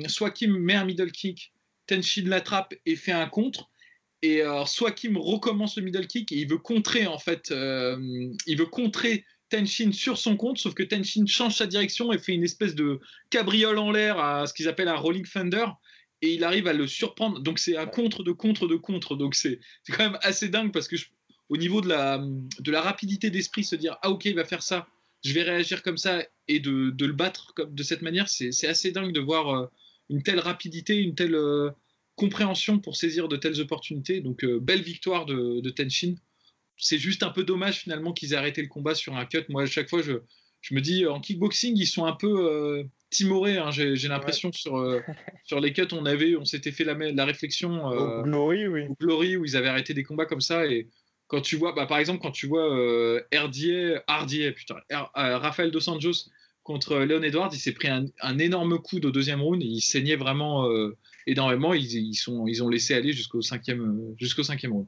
[0.08, 1.52] Swakim met un middle kick,
[1.86, 3.70] Tenshin l'attrape et fait un contre.
[4.22, 7.98] Et alors, Swakim recommence le middle kick et il veut contrer en fait, euh,
[8.46, 12.32] il veut contrer Tenshin sur son compte, sauf que Tenshin change sa direction et fait
[12.32, 12.98] une espèce de
[13.30, 15.66] cabriole en l'air à ce qu'ils appellent un rolling thunder
[16.22, 17.40] et il arrive à le surprendre.
[17.40, 19.16] Donc c'est un contre de contre de contre.
[19.16, 20.96] Donc c'est quand même assez dingue parce que
[21.48, 24.62] au niveau de la, de la rapidité d'esprit, se dire ah ok il va faire
[24.62, 24.88] ça,
[25.24, 28.66] je vais réagir comme ça et de, de le battre comme, de cette manière, c'est
[28.66, 29.66] assez dingue de voir euh,
[30.08, 31.70] une telle rapidité, une telle euh,
[32.16, 34.20] compréhension pour saisir de telles opportunités.
[34.20, 36.14] Donc, euh, belle victoire de, de Tenshin.
[36.78, 39.44] C'est juste un peu dommage finalement qu'ils aient arrêté le combat sur un cut.
[39.48, 40.14] Moi, à chaque fois, je,
[40.60, 43.56] je me dis, en kickboxing, ils sont un peu euh, timorés.
[43.58, 43.70] Hein.
[43.70, 45.00] J'ai l'impression sur, euh,
[45.44, 47.92] sur les cuts, on avait, on s'était fait la, la réflexion.
[47.92, 48.86] Euh, Glory, oui.
[49.00, 50.66] Glory, où ils avaient arrêté des combats comme ça.
[50.66, 50.88] Et
[51.28, 53.22] quand tu vois, bah, par exemple, quand tu vois euh,
[54.06, 54.76] Hardier, putain,
[55.14, 56.30] Rafael Dos Anjos
[56.62, 60.16] contre Léon Edwards, il s'est pris un, un, énorme coup au deuxième round il saignait
[60.16, 60.68] vraiment
[61.26, 61.74] énormément.
[61.74, 64.86] Ils, ils, sont, ils ont laissé aller jusqu'au cinquième, euh, jusqu'au cinquième round.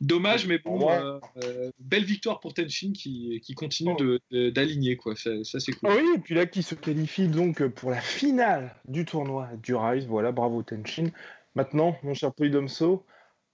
[0.00, 3.94] Dommage, mais bon, euh, euh, belle victoire pour Tenshin qui, qui continue
[4.30, 4.96] d'aligner.
[4.96, 5.14] quoi.
[5.16, 5.90] Ça, c'est cool.
[5.90, 9.74] Ah oui, et puis là, qui se qualifie donc pour la finale du tournoi du
[9.74, 10.06] Rise.
[10.06, 11.10] Voilà, bravo Tenshin.
[11.54, 13.04] Maintenant, mon cher Polydomso,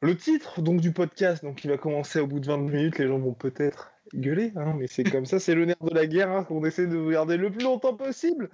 [0.03, 2.99] le titre donc du podcast, donc il va commencer au bout de 20 minutes.
[2.99, 6.07] Les gens vont peut-être gueuler, hein, mais c'est comme ça, c'est le nerf de la
[6.07, 8.51] guerre hein, qu'on essaie de regarder le plus longtemps possible.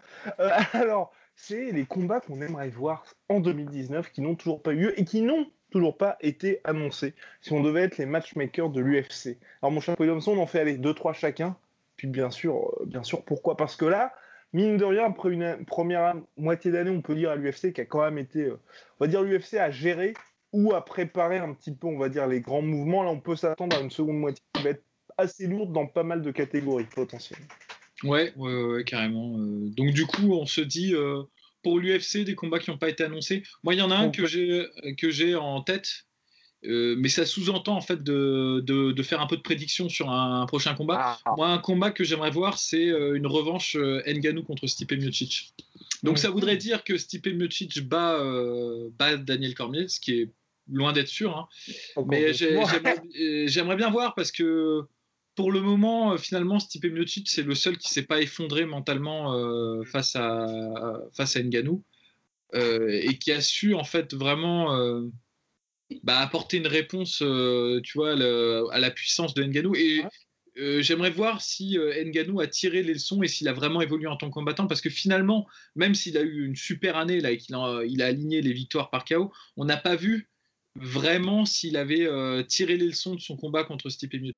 [0.73, 5.01] alors, c'est les combats qu'on aimerait voir en 2019 qui n'ont toujours pas eu lieu
[5.01, 7.15] et qui n'ont toujours pas été annoncés.
[7.41, 9.39] Si on devait être les matchmakers de l'UFC.
[9.63, 11.57] Alors mon cher Williamson, on en fait aller 2-3 chacun.
[11.97, 13.57] Puis bien sûr, euh, bien sûr, pourquoi?
[13.57, 14.13] Parce que là,
[14.53, 17.85] mine de rien, après une première moitié d'année, on peut dire à l'UFC qui a
[17.87, 18.61] quand même été, euh,
[19.01, 20.15] on va dire l'UFC à gérer
[20.53, 23.03] ou à préparer un petit peu, on va dire, les grands mouvements.
[23.03, 24.85] Là, on peut s'attendre à une seconde moitié qui va être
[25.19, 27.47] assez lourde dans pas mal de catégories potentiellement.
[28.05, 29.39] Ouais, ouais, carrément.
[29.39, 29.69] Euh.
[29.77, 31.23] donc du coup, on se dit euh,
[31.63, 33.43] pour l'UFC des combats qui n'ont pas été annoncés.
[33.63, 34.67] Moi, il y en a un que j'ai
[34.99, 35.89] que j'ai en tête,
[36.65, 40.47] euh, mais ça sous-entend en fait de, de, faire un peu de prédiction sur un,
[40.47, 41.19] prochain combat.
[41.25, 41.35] Ah.
[41.37, 45.55] Moi, un combat que j'aimerais voir, c'est une revanche Nganou contre Stipe Miocic.
[46.03, 48.19] Donc ça voudrait dire que Stipe Miocic bat,
[48.99, 50.31] bat Daniel Cormier, ce qui est
[50.71, 51.37] loin d'être sûr.
[51.37, 51.49] Hein.
[52.07, 52.33] Mais
[53.47, 54.87] j'aimerais bien voir parce que
[55.35, 59.35] pour le moment, euh, finalement, Stipe Miocic, c'est le seul qui s'est pas effondré mentalement
[59.35, 60.47] euh, face à
[61.15, 61.83] face à Ngannou
[62.55, 65.03] euh, et qui a su en fait vraiment
[66.03, 69.75] bah, apporter une réponse, tu vois, à la puissance de Ngannou.
[69.75, 70.03] Et
[70.83, 74.29] j'aimerais voir si Ngannou a tiré les leçons et s'il a vraiment évolué en tant
[74.29, 75.47] que combattant, parce que finalement,
[75.77, 78.53] même s'il a eu une super année là et qu'il a, il a aligné les
[78.53, 80.29] victoires par KO, on n'a pas vu
[80.77, 82.09] vraiment s'il avait
[82.49, 84.37] tiré les leçons de son combat contre Stipe Miocic.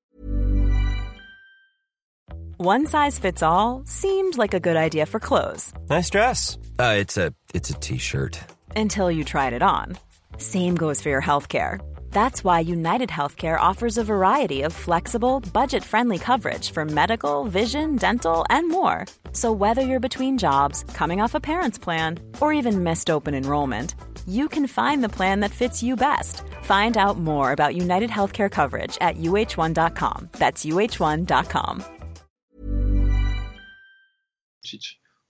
[2.57, 5.73] One size fits all seemed like a good idea for clothes.
[5.89, 6.57] Nice dress.
[6.79, 8.39] Uh, it's a it's a t-shirt.
[8.77, 9.97] Until you tried it on.
[10.37, 11.79] Same goes for your healthcare.
[12.11, 17.97] That's why United Healthcare offers a variety of flexible, budget friendly coverage for medical, vision,
[17.97, 19.05] dental, and more.
[19.33, 23.95] So, whether you're between jobs, coming off a parent's plan, or even missed open enrollment,
[24.25, 26.43] you can find the plan that fits you best.
[26.61, 30.29] Find out more about United Healthcare coverage at uh1.com.
[30.31, 31.83] That's uh1.com.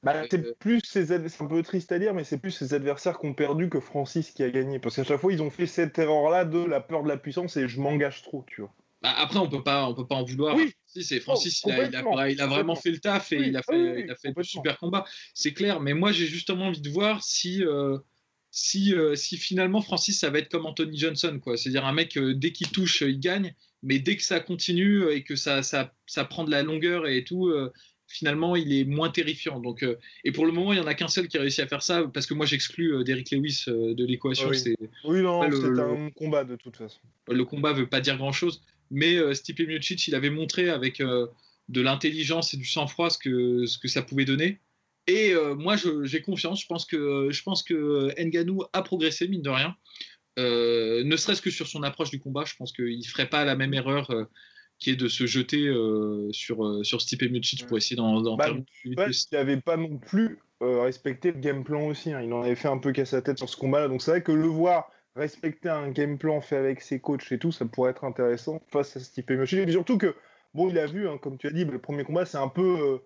[0.03, 3.25] Bah, c'est plus c'est un peu triste à dire, mais c'est plus ses adversaires qui
[3.25, 4.77] ont perdu que Francis qui a gagné.
[4.77, 7.57] Parce qu'à chaque fois, ils ont fait cette erreur-là de la peur de la puissance
[7.57, 8.71] et je m'engage trop, tu vois.
[9.01, 10.55] Bah, après, on peut pas, on peut pas en vouloir.
[10.55, 10.73] Oui.
[10.85, 14.03] c'est Francis, oh, il, a, il, a, vraiment fait le taf et il a fait,
[14.03, 15.05] il a fait super combats.
[15.33, 17.97] C'est clair, mais moi, j'ai justement envie de voir si, euh,
[18.57, 21.57] si, euh, si finalement Francis, ça va être comme Anthony Johnson, quoi.
[21.57, 25.23] C'est-à-dire un mec, euh, dès qu'il touche, il gagne, mais dès que ça continue et
[25.23, 27.51] que ça, ça, ça prend de la longueur et tout,
[28.07, 29.59] finalement, il est moins terrifiant.
[29.59, 31.61] Donc, euh, et pour le moment, il n'y en a qu'un seul qui a réussi
[31.61, 34.49] à faire ça, parce que moi, j'exclus euh, Derrick Lewis euh, de l'équation.
[35.03, 35.21] Oui.
[35.21, 36.99] non, c'est un combat de toute façon.
[37.29, 42.53] Le combat veut pas dire grand-chose, mais Stipe Miocic, il avait montré avec de l'intelligence
[42.53, 44.59] et du sang-froid ce que, ce que ça pouvait donner.
[45.07, 46.61] Et moi, j'ai confiance.
[46.61, 49.75] Je pense que, je pense que Nganou a progressé, mine de rien.
[50.37, 53.55] ne serait-ce que sur son approche du combat, je pense qu'il ne ferait pas la
[53.55, 54.09] même erreur
[54.79, 58.49] qui est de se jeter euh, sur, euh, sur Stipe Miocic pour essayer d'en bah,
[58.83, 58.95] Il
[59.31, 62.11] n'avait pas non plus euh, respecté le game plan aussi.
[62.11, 62.21] Hein.
[62.21, 63.87] Il en avait fait un peu casse sa tête sur ce combat-là.
[63.87, 67.39] Donc c'est vrai que le voir respecter un game plan fait avec ses coachs et
[67.39, 69.59] tout, ça pourrait être intéressant face à Stipe Miocic.
[69.59, 70.13] Et surtout que,
[70.53, 72.49] bon, il a vu, hein, comme tu as dit, bah, le premier combat, c'est un
[72.49, 72.99] peu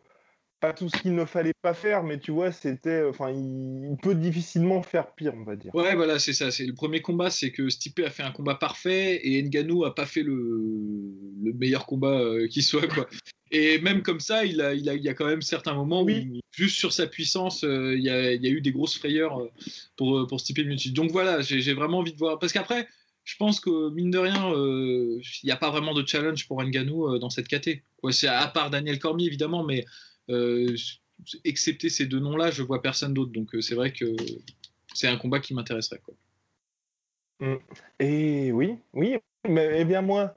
[0.59, 4.15] pas tout ce qu'il ne fallait pas faire, mais tu vois, c'était, enfin, il, peut
[4.15, 5.73] difficilement faire pire, on va dire.
[5.73, 6.51] Ouais, voilà, c'est ça.
[6.51, 9.95] C'est le premier combat, c'est que Stipe a fait un combat parfait et Nganou a
[9.95, 10.33] pas fait le,
[11.43, 13.07] le meilleur combat euh, qui soit, quoi.
[13.51, 16.03] Et même comme ça, il a, il a, il y a quand même certains moments
[16.03, 16.09] où,
[16.51, 19.41] juste sur sa puissance, euh, il, y a, il, y a, eu des grosses frayeurs
[19.41, 19.49] euh,
[19.97, 20.93] pour, pour Stipe Miocic.
[20.93, 22.37] Donc voilà, j'ai vraiment envie de voir.
[22.37, 22.87] Parce qu'après,
[23.23, 27.17] je pense que mine de rien, il n'y a pas vraiment de challenge pour Nganou
[27.17, 27.81] dans cette KT.
[28.11, 29.85] c'est à part Daniel Cormier évidemment, mais euh,
[31.43, 33.31] excepté ces deux noms-là, je vois personne d'autre.
[33.31, 34.05] Donc euh, c'est vrai que
[34.93, 36.01] c'est un combat qui m'intéresserait.
[37.39, 37.55] Mm.
[37.99, 40.35] Et oui, oui, mais eh bien moi,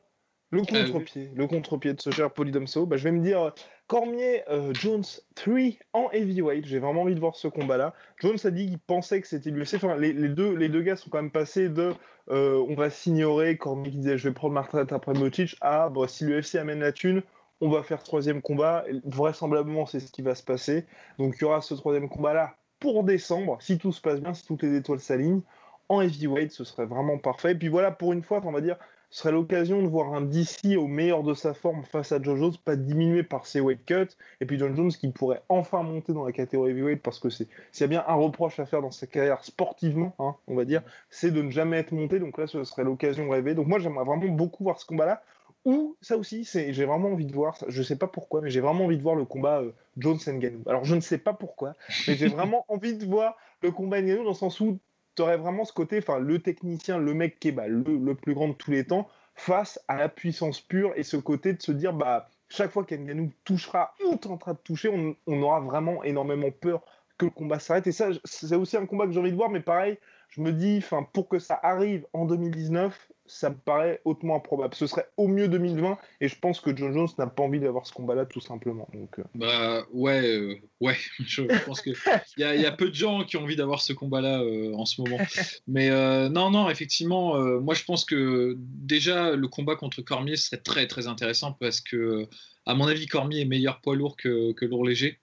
[0.51, 3.53] le ah contre-pied, le contre-pied de ce cher Polydomso, bah, je vais me dire
[3.87, 5.57] Cormier euh, Jones 3
[5.93, 6.67] en heavyweight.
[6.67, 7.95] J'ai vraiment envie de voir ce combat-là.
[8.19, 9.75] Jones a dit qu'il pensait que c'était l'UFC.
[9.75, 11.93] Enfin, les, deux, les deux gars sont quand même passés de
[12.29, 13.57] on va s'ignorer.
[13.57, 16.81] Cormier qui disait je vais prendre ma retraite après Motic à bon, si l'UFC amène
[16.81, 17.23] la thune,
[17.63, 18.85] on va faire troisième combat.
[19.05, 20.85] Vraisemblablement, c'est ce qui va se passer.
[21.19, 24.45] Donc, il y aura ce troisième combat-là pour décembre, si tout se passe bien, si
[24.45, 25.43] toutes les étoiles s'alignent.
[25.89, 27.53] En heavyweight, ce serait vraiment parfait.
[27.53, 28.77] Et puis voilà, pour une fois, on va dire,
[29.11, 32.37] ce serait l'occasion de voir un DC au meilleur de sa forme face à John
[32.37, 34.17] Jones, pas diminué par ses weight cuts.
[34.41, 37.47] Et puis John Jones qui pourrait enfin monter dans la catégorie heavyweight parce que c'est
[37.71, 40.65] s'il y a bien un reproche à faire dans sa carrière sportivement, hein, on va
[40.65, 42.19] dire, c'est de ne jamais être monté.
[42.19, 43.55] Donc là, ce serait l'occasion rêvée.
[43.55, 45.23] Donc moi, j'aimerais vraiment beaucoup voir ce combat-là.
[45.65, 48.61] Ou ça aussi, c'est, j'ai vraiment envie de voir, je sais pas pourquoi, mais j'ai
[48.61, 50.63] vraiment envie de voir le combat euh, Jones Ngannou.
[50.67, 51.75] Alors je ne sais pas pourquoi,
[52.09, 54.79] mais j'ai vraiment envie de voir le combat Ngannou dans le sens où
[55.15, 58.35] tu aurais vraiment ce côté, enfin le technicien, le mec qui est bah, le, plus
[58.35, 61.73] grand de tous les temps, face à la puissance pure et ce côté de se
[61.73, 66.51] dire, bah chaque fois qu'Ngannou touchera ou tentera de toucher, on, on aura vraiment énormément
[66.51, 66.83] peur
[67.19, 67.87] que le combat s'arrête.
[67.87, 69.99] Et ça, c'est aussi un combat que j'ai envie de voir, mais pareil,
[70.29, 74.75] je me dis, enfin, pour que ça arrive en 2019, ça me paraît hautement improbable.
[74.75, 77.87] Ce serait au mieux 2020, et je pense que John Jones n'a pas envie d'avoir
[77.87, 78.89] ce combat-là, tout simplement.
[78.93, 79.25] Donc, euh.
[79.35, 80.97] Bah ouais, euh, ouais.
[81.27, 81.91] Je pense que
[82.37, 85.01] il y, a peu de gens qui ont envie d'avoir ce combat-là euh, en ce
[85.01, 85.19] moment.
[85.67, 85.91] Mais
[86.29, 91.07] non, non, effectivement, moi je pense que déjà le combat contre Cormier serait très très
[91.07, 92.29] intéressant parce que,
[92.67, 95.21] à mon avis, Cormier est meilleur poids lourd que, que lourd léger.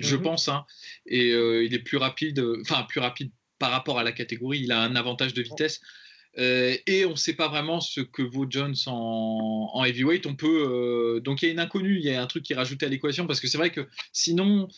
[0.00, 0.22] Je mhm.
[0.22, 0.64] pense, hein,
[1.06, 4.80] et il est plus rapide, enfin plus rapide par rapport à la catégorie, il a
[4.80, 5.80] un avantage de vitesse.
[6.38, 10.26] Euh, et on ne sait pas vraiment ce que vaut Jones en, heavyweight.
[10.26, 12.52] On peut, euh, donc il y a une inconnue, il y a un truc qui
[12.52, 14.68] est rajouté à l'équation parce que c'est vrai que sinon,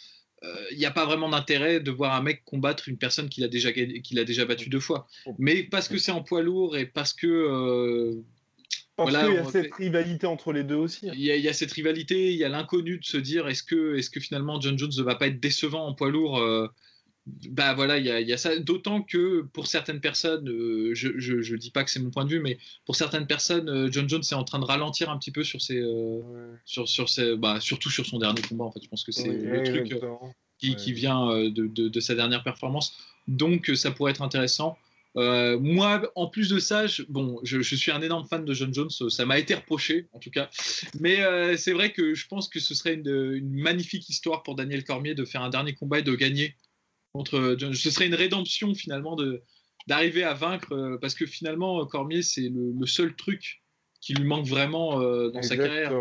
[0.44, 3.44] euh, il n'y a pas vraiment d'intérêt de voir un mec combattre une personne qu'il
[3.44, 5.06] a déjà, qu'il a déjà battu deux fois.
[5.38, 8.22] Mais parce que c'est en poids lourd et parce que.
[8.96, 11.08] parce voilà, qu'il y a cette rivalité entre les deux aussi.
[11.12, 14.08] Il y, a, cette rivalité, il y a l'inconnu de se dire est-ce que, est-ce
[14.08, 16.42] que finalement John Jones ne va pas être décevant en poids lourd
[17.26, 18.58] bah voilà, il y, a ça.
[18.58, 22.30] D'autant que pour certaines personnes, euh, je, je, dis pas que c'est mon point de
[22.30, 25.30] vue, mais pour certaines personnes, euh, John Jones est en train de ralentir un petit
[25.30, 26.20] peu sur ses, euh,
[26.64, 28.64] sur, sur ses, bah, surtout sur son dernier combat.
[28.64, 29.94] En fait, je pense que c'est le truc
[30.58, 32.96] qui, qui, vient de, de, sa dernière performance.
[33.28, 34.76] Donc ça pourrait être intéressant.
[35.14, 38.90] Moi, en plus de ça, je, bon, je, suis un énorme fan de John Jones,
[38.90, 40.50] ça m'a été reproché en tout cas.
[40.98, 41.20] Mais
[41.56, 45.24] c'est vrai que je pense que ce serait une, magnifique histoire pour Daniel Cormier de
[45.24, 46.56] faire un dernier combat et de gagner
[47.12, 47.75] contre John.
[47.75, 49.42] Ce serait une rédemption finalement de
[49.88, 53.62] d'arriver à vaincre euh, parce que finalement Cormier c'est le, seul truc
[54.01, 55.92] qui lui manque vraiment dans sa carrière.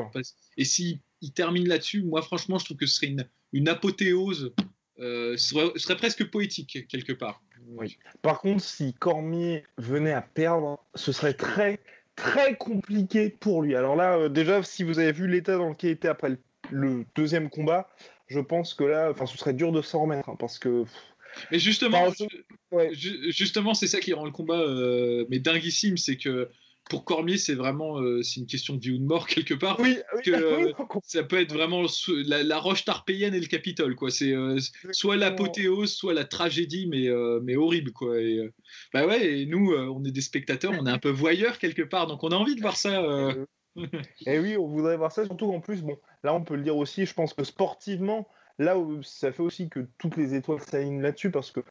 [0.57, 4.53] Et s'il il termine là-dessus, moi franchement, je trouve que ce serait une, une apothéose,
[4.97, 5.35] ce
[5.75, 7.43] serait presque poétique quelque part.
[7.67, 7.97] Oui.
[8.21, 11.79] Par contre, si Cormier venait à perdre, ce serait très,
[12.15, 13.75] très compliqué pour lui.
[13.75, 16.37] Alors là, euh, déjà, si vous avez vu l'état dans lequel il était après
[16.69, 17.89] le, deuxième combat,
[18.31, 20.85] je pense que là, enfin, ce serait dur de s'en remettre, hein, parce que.
[21.51, 22.11] Mais justement,
[22.91, 26.49] justement, c'est ça qui rend le combat euh, mais dinguissime, c'est que
[26.89, 29.79] pour Cormier, c'est vraiment euh, c'est une question de vie ou de mort quelque part.
[29.79, 30.31] Oui, que,
[30.69, 31.85] euh, ça peut être vraiment
[32.25, 34.11] la, roche tarpéienne et le Capitole, quoi.
[34.11, 34.59] C'est euh,
[34.91, 37.09] soit l'apothéose, soit la tragédie, mais
[37.43, 38.19] mais horrible, quoi.
[38.19, 38.41] Et,
[38.93, 42.07] bah ouais, et nous, on est des spectateurs, on est un peu voyeurs quelque part,
[42.07, 43.01] donc on a envie de voir ça.
[44.25, 46.77] et oui, on voudrait voir ça, surtout en plus, bon, là, on peut le dire
[46.77, 47.05] aussi.
[47.05, 48.27] Je pense que sportivement,
[48.59, 51.61] là ça fait aussi que toutes les étoiles s'alignent là-dessus, parce que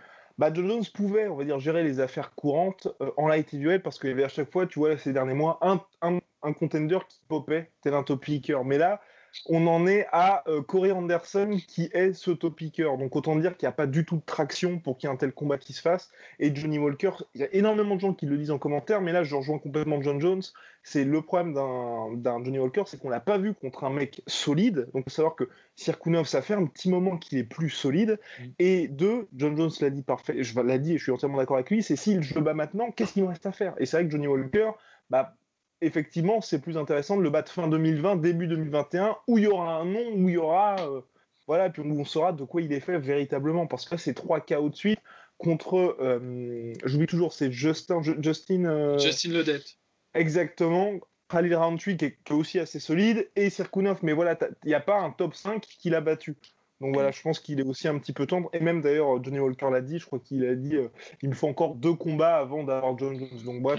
[0.41, 3.83] bah, John Jones pouvait, on va dire, gérer les affaires courantes euh, en light duel
[3.83, 6.99] parce qu'il y avait à chaque fois, tu vois, ces derniers mois, un, un, contender
[7.09, 8.65] qui popait, tel un top picker.
[8.65, 9.03] Mais là,
[9.47, 12.97] on en est à euh, Corey Anderson qui est ce top picker.
[12.99, 15.15] Donc autant dire qu'il n'y a pas du tout de traction pour qu'il y ait
[15.15, 16.11] un tel combat qui se fasse.
[16.39, 19.13] Et Johnny Walker, il y a énormément de gens qui le disent en commentaire, mais
[19.13, 20.43] là je rejoins complètement John Jones.
[20.83, 24.89] C'est le problème d'un Johnny Walker, c'est qu'on l'a pas vu contre un mec solide.
[24.95, 28.19] Donc il faut savoir que Sirkunov, ça fait un petit moment qu'il est plus solide.
[28.39, 28.45] Mm.
[28.59, 31.57] Et deux, John Jones l'a dit parfait, je l'a dit et je suis entièrement d'accord
[31.57, 33.75] avec lui, c'est s'il je le bats maintenant, qu'est-ce qu'il me reste à faire?
[33.79, 34.71] Et c'est vrai que Johnny Walker,
[35.11, 35.35] bah,
[35.81, 39.77] effectivement, c'est plus intéressant de le battre fin 2020, début 2021, où il y aura
[39.77, 40.77] un nom, où il y aura.
[40.81, 41.01] Euh,
[41.47, 43.67] voilà, puis on saura de quoi il est fait véritablement.
[43.67, 45.01] Parce que là, c'est trois KO de suite
[45.39, 45.97] contre.
[46.01, 48.03] Euh, j'oublie toujours, c'est Justin.
[48.03, 49.77] Justin, euh, Justin Ledette.
[50.15, 50.93] Exactement.
[51.29, 53.29] Khalil Roundtree qui, est, aussi assez solide.
[53.37, 56.37] Et Sirkunov, mais voilà, il n'y a pas un top 5 qui l'a battu.
[56.81, 58.49] Donc voilà, je pense qu'il est aussi un petit peu tendre.
[58.53, 60.77] Et même d'ailleurs, Johnny Walker l'a dit, je crois qu'il a dit
[61.23, 63.43] il me faut encore deux combats avant d'avoir John Jones.
[63.45, 63.79] Donc bref,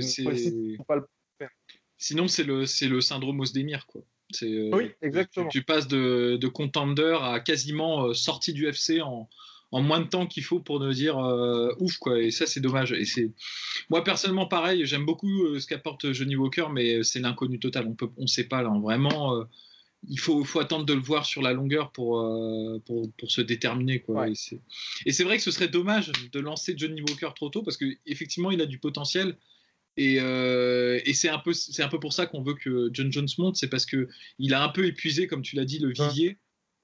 [0.00, 0.24] c'est
[0.86, 1.06] pas le
[2.02, 4.02] Sinon, c'est le, c'est le syndrome Osdemir, quoi.
[4.42, 5.48] Euh, oui, exactement.
[5.48, 9.28] Tu, passes de, de, contender à quasiment euh, sorti du FC en,
[9.70, 12.20] en, moins de temps qu'il faut pour nous dire euh, ouf, quoi.
[12.20, 12.90] Et ça, c'est dommage.
[12.90, 13.30] Et c'est
[13.88, 14.84] moi personnellement pareil.
[14.84, 17.86] J'aime beaucoup ce qu'apporte Johnny Walker, mais c'est l'inconnu total.
[17.86, 18.72] On peut, on sait pas là.
[18.82, 19.46] Vraiment,
[20.08, 22.20] il faut, faut attendre de le voir sur la longueur pour,
[22.84, 24.26] pour, pour, se déterminer, quoi.
[25.06, 27.84] Et c'est vrai que ce serait dommage de lancer Johnny Walker trop tôt parce que
[28.06, 29.36] effectivement, il a du potentiel
[29.96, 33.12] et, euh, et c'est un peu c'est un peu pour ça qu'on veut que John
[33.12, 35.92] Jones monte, c'est parce que il a un peu épuisé, comme tu l'as dit, le
[35.92, 36.38] vivier.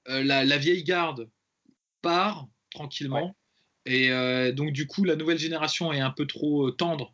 [0.07, 1.29] Euh, la, la, vieille garde
[2.01, 3.35] part tranquillement,
[3.85, 7.13] et euh, donc du coup la nouvelle génération est un peu trop tendre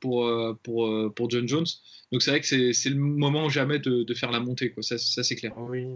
[0.00, 0.30] pour,
[0.62, 1.66] pour, pour John Jones.
[2.12, 4.82] Donc c'est vrai que c'est le moment jamais de, de, faire la montée, quoi.
[4.82, 5.52] Ça, ça c'est clair.
[5.56, 5.86] Oui.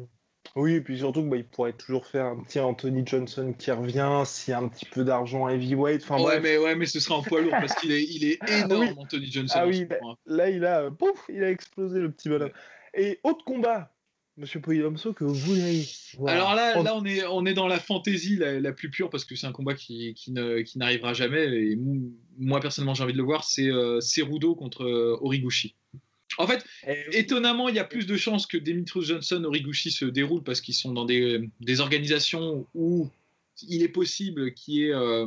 [0.56, 4.22] Oui, et puis surtout bah, il pourrait toujours faire un petit Anthony Johnson qui revient,
[4.24, 6.02] s'il y a un petit peu d'argent heavyweight.
[6.02, 8.38] Enfin, ouais, mais, ouais, mais ce sera en poids lourd parce qu'il est, il est
[8.40, 9.58] ah énorme, Anthony Johnson.
[9.58, 9.86] Ah oui,
[10.26, 12.50] là, il a, pouf, il a explosé le petit bonhomme.
[12.94, 13.92] Et autre combat,
[14.36, 15.86] Monsieur Poyomso, que vous voulez
[16.26, 19.36] Alors là, là on, est, on est dans la fantaisie la, plus pure parce que
[19.36, 21.44] c'est un combat qui, qui, ne, qui n'arrivera jamais.
[21.44, 21.78] Et
[22.38, 23.44] moi, personnellement, j'ai envie de le voir.
[23.44, 25.76] C'est euh, Cerudo contre euh, Origuchi.
[26.40, 26.64] En fait,
[27.12, 30.74] étonnamment, il y a plus de chances que Demetrius Johnson, Origuchi se déroulent parce qu'ils
[30.74, 31.50] sont dans des,
[31.80, 33.10] organisations où
[33.68, 35.26] il est possible qu'il y ait, euh,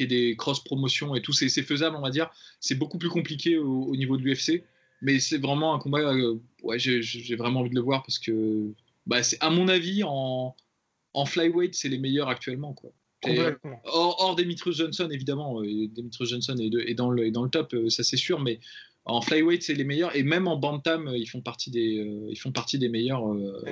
[0.00, 1.32] des cross-promotions et tout.
[1.32, 2.28] C'est faisable, on va dire.
[2.58, 4.64] C'est beaucoup plus compliqué au, niveau de l'UFC.
[5.00, 6.00] Mais c'est vraiment un combat.
[6.00, 8.72] Euh, ouais, j'ai vraiment envie de le voir parce que,
[9.06, 10.56] bah, c'est à mon avis, en,
[11.14, 12.72] en flyweight, c'est les meilleurs actuellement.
[12.72, 12.90] Quoi.
[13.84, 15.62] Hors, hors Demetrius Johnson, évidemment.
[15.62, 18.40] Euh, Demetrius Johnson est, dans le, est dans le top, ça c'est sûr.
[18.40, 18.58] Mais
[19.04, 22.38] en flyweight, c'est les meilleurs, et même en bantam, ils font partie des, euh, ils
[22.38, 23.28] font partie des meilleurs.
[23.28, 23.62] Euh,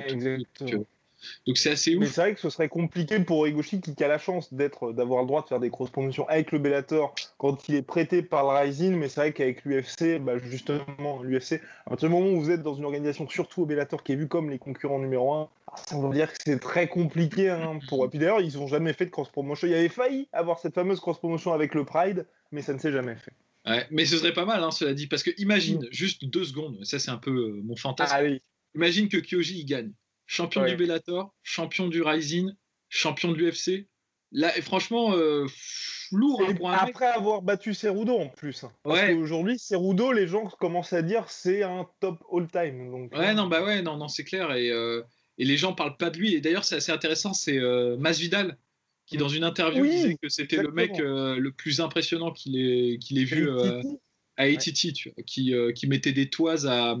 [1.45, 2.01] donc c'est assez ouf.
[2.01, 5.21] Mais c'est vrai que ce serait compliqué pour Egoshi qui a la chance d'être, d'avoir
[5.21, 8.43] le droit de faire des grosses promotions avec le Bellator quand il est prêté par
[8.43, 12.41] le Rising, mais c'est vrai qu'avec l'UFC, bah justement, l'UFC, à partir du moment où
[12.41, 15.33] vous êtes dans une organisation, surtout au Bellator, qui est vu comme les concurrents numéro
[15.33, 17.49] un, ah, ça veut dire que c'est très compliqué.
[17.49, 18.05] Hein, pour...
[18.05, 19.67] Et puis d'ailleurs, ils n'ont jamais fait de cross promotion.
[19.67, 22.79] Il y avait failli avoir cette fameuse cross promotion avec le Pride, mais ça ne
[22.79, 23.33] s'est jamais fait
[23.91, 25.87] mais ce serait pas mal, hein, cela dit, parce que imagine, mm.
[25.91, 28.15] juste deux secondes, ça c'est un peu euh, mon fantasme.
[28.15, 28.23] Ah
[28.75, 29.91] imagine que Kyoji il gagne.
[30.25, 32.51] Champion du Bellator, champion du Rising,
[32.87, 33.87] champion de l'UFC.
[34.31, 35.45] Là, et franchement, euh,
[36.13, 38.63] lourd hein, Après avoir battu Cerudo en plus.
[38.63, 38.71] Hein.
[38.83, 39.13] Parce ouais.
[39.13, 42.91] qu'aujourd'hui, Cerudo, les gens commencent à dire c'est un top all-time.
[42.91, 43.33] Donc, ouais, euh.
[43.33, 44.53] non, bah ouais, non, non, c'est clair.
[44.53, 46.33] Et, et, les gens parlent pas de lui.
[46.33, 47.59] Et d'ailleurs, c'est assez intéressant, c'est
[47.97, 48.57] Masvidal
[49.11, 53.19] qui dans une interview disait que c'était le mec le plus impressionnant qu'il ait, qu'il
[53.19, 53.49] ait vu
[54.37, 56.97] à ATT, qui, qui mettait des toises à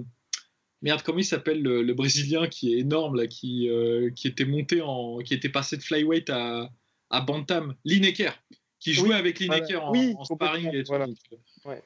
[0.81, 3.69] merde, comment il s'appelle le, Brésilien qui est énorme là, qui,
[4.15, 6.69] qui était monté en, qui était passé de flyweight à,
[7.09, 8.37] à bantam, Lineker
[8.81, 10.93] qui jouait avec Lineker en, sparring et tout.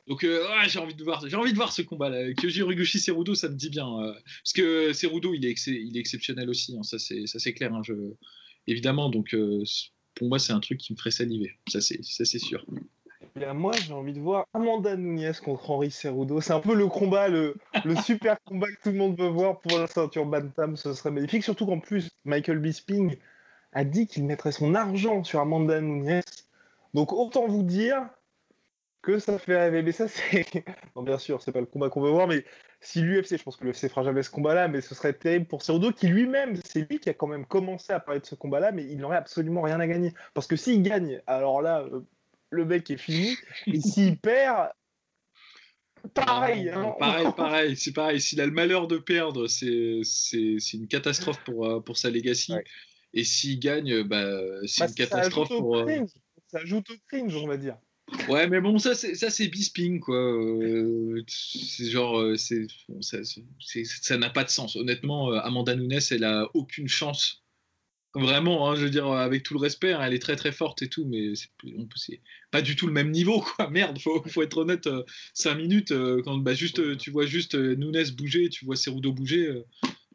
[0.08, 2.34] Donc, euh, j'ai envie de voir, j'ai envie de voir ce combat là.
[2.34, 6.00] Kyoji Riguchi Cerudo, ça me dit bien, euh, parce que Cerudo, il est, il est
[6.00, 7.74] exceptionnel aussi, hein, ça c'est, ça c'est clair.
[7.74, 7.94] Hein, je...
[8.68, 9.64] Évidemment, donc euh,
[10.16, 12.66] pour moi, c'est un truc qui me ferait saliver, ça c'est, sûr.
[13.36, 16.40] Bien, moi, j'ai envie de voir Amanda Nunes contre Henri Cerudo.
[16.42, 19.60] C'est un peu le combat, le, le super combat que tout le monde veut voir
[19.60, 20.78] pour la ceinture Bantam.
[20.78, 21.44] Ce serait magnifique.
[21.44, 23.18] Surtout qu'en plus, Michael Bisping
[23.74, 26.22] a dit qu'il mettrait son argent sur Amanda Nunes
[26.96, 28.08] donc autant vous dire
[29.02, 29.84] que ça fait rêver.
[29.84, 30.46] Mais ça, c'est.
[30.96, 32.46] Non, bien sûr, c'est pas le combat qu'on veut voir, mais
[32.86, 35.64] si l'UFC, je pense que l'UFC fera jamais ce combat-là, mais ce serait terrible pour
[35.64, 38.72] Cerudo, qui lui-même, c'est lui qui a quand même commencé à parler de ce combat-là,
[38.72, 40.14] mais il n'aurait absolument rien à gagner.
[40.34, 42.02] Parce que s'il gagne, alors là, euh,
[42.52, 43.36] le mec est fini,
[43.68, 44.70] et s'il perd.
[46.14, 46.94] Pareil, hein.
[47.00, 48.22] pareil, pareil, c'est pareil.
[48.22, 50.02] S'il a le malheur de perdre, c'est
[50.74, 52.54] une catastrophe pour, euh, pour sa legacy.
[53.14, 54.26] Et s'il gagne, bah,
[54.68, 55.78] c'est bah, une catastrophe pour.
[55.78, 56.06] Euh,
[56.48, 57.78] ça ajoute au cringe, on va dire.
[58.30, 60.16] Ouais, mais bon, ça, c'est, ça, c'est Bisping, quoi.
[60.18, 62.68] Euh, c'est genre, euh, c'est,
[63.84, 64.76] ça, n'a pas de sens.
[64.76, 67.44] Honnêtement, euh, Amanda Nunes, elle a aucune chance.
[68.14, 70.82] Vraiment, hein, je veux dire, avec tout le respect, hein, elle est très très forte
[70.84, 73.70] et tout, mais c'est, pas du tout le même niveau, quoi.
[73.72, 74.88] Merde, faut, faut être honnête.
[75.34, 75.94] 5 minutes,
[76.24, 79.64] quand bah, juste, tu vois juste Nunes bouger, tu vois Cerudo bouger,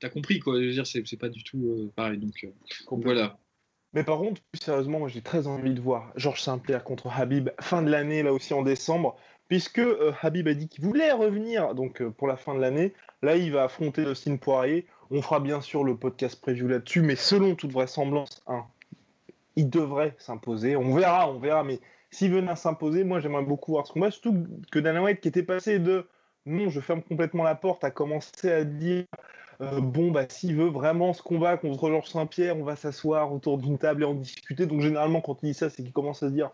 [0.00, 0.60] t'as compris, quoi.
[0.60, 2.18] Je veux dire, c'est, pas du tout pareil.
[2.18, 2.46] Donc,
[3.02, 3.39] voilà.
[3.92, 7.50] Mais par contre, plus sérieusement, moi j'ai très envie de voir Georges Saint-Pierre contre Habib
[7.60, 9.16] fin de l'année, là aussi en décembre,
[9.48, 12.94] puisque euh, Habib a dit qu'il voulait revenir donc euh, pour la fin de l'année.
[13.22, 14.86] Là, il va affronter Austin Poirier.
[15.10, 18.64] On fera bien sûr le podcast preview là-dessus, mais selon toute vraisemblance, hein,
[19.56, 20.76] il devrait s'imposer.
[20.76, 21.80] On verra, on verra, mais
[22.10, 25.28] s'il venait à s'imposer, moi j'aimerais beaucoup voir ce combat, surtout que Dana White qui
[25.28, 26.06] était passé de
[26.46, 29.04] non, je ferme complètement la porte, a commencé à dire
[29.60, 33.58] euh, bon, bah, s'il veut vraiment ce combat contre Georges Saint-Pierre, on va s'asseoir autour
[33.58, 34.66] d'une table et en discuter.
[34.66, 36.50] Donc, généralement, quand il dit ça, c'est qu'il commence à se dire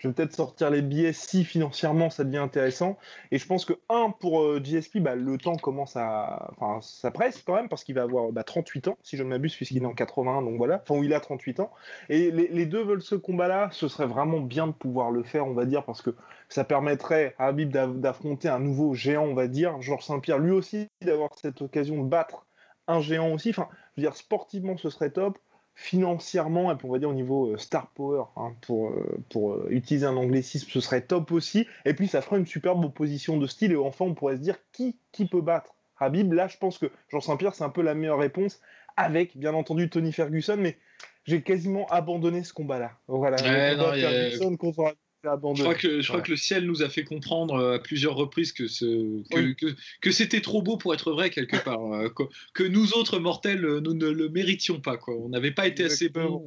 [0.00, 2.96] je vais peut-être sortir les billets si financièrement ça devient intéressant.
[3.30, 6.50] Et je pense que, un, pour euh, GSP, bah, le temps commence à.
[6.56, 9.28] Enfin, ça presse quand même, parce qu'il va avoir 38 bah, ans, si je ne
[9.28, 10.82] m'abuse, puisqu'il est en 81, donc voilà.
[10.88, 11.70] Enfin, il a 38 ans.
[12.08, 13.68] Et les, deux veulent ce combat-là.
[13.72, 16.14] Ce serait vraiment bien de pouvoir le faire, on va dire, parce que
[16.48, 19.80] ça permettrait à Habib d'affronter un nouveau géant, on va dire.
[19.82, 22.46] Georges Saint-Pierre, lui aussi, d'avoir cette occasion de battre
[22.90, 23.50] un géant aussi.
[23.50, 25.38] Enfin, je veux dire, sportivement, ce serait top.
[25.74, 29.66] Financièrement, et on va dire au niveau euh, star power, hein, pour, euh, pour euh,
[29.70, 31.66] utiliser un anglicisme, ce serait top aussi.
[31.86, 33.72] Et puis, ça ferait une superbe opposition de style.
[33.72, 36.32] Et enfin, on pourrait se dire qui, qui peut battre Habib?
[36.32, 38.60] Là, je pense que Jean Saint-Pierre, c'est un peu la meilleure réponse,
[38.96, 40.56] avec bien entendu Tony Ferguson.
[40.58, 40.76] Mais
[41.24, 42.92] j'ai quasiment abandonné ce combat-là.
[43.06, 43.38] Voilà.
[43.38, 47.76] Ferguson contre je crois, que, je crois que le ciel nous a fait comprendre euh,
[47.76, 51.92] à plusieurs reprises que, ce, que, que, c'était trop beau pour être vrai quelque part.
[51.92, 52.08] Euh,
[52.54, 54.96] que, nous autres mortels, euh, nous ne le méritions pas.
[54.96, 55.14] Quoi.
[55.16, 56.44] On n'avait pas été assez bons.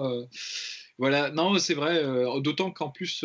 [0.97, 2.03] voilà, non, c'est vrai.
[2.41, 3.24] D'autant qu'en plus,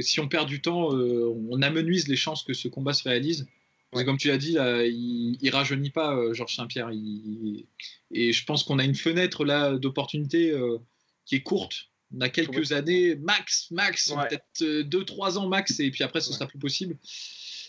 [0.00, 3.46] si on perd du temps, on amenuise les chances que ce combat se réalise.
[3.92, 6.90] comme tu l'as dit, là, il, il rajeunit pas Georges Saint-Pierre.
[8.10, 10.54] Et je pense qu'on a une fenêtre là d'opportunité
[11.24, 15.90] qui est courte on a quelques années, max, max, peut-être 2-3 euh, ans max, et
[15.90, 16.96] puis après, ce sera plus possible.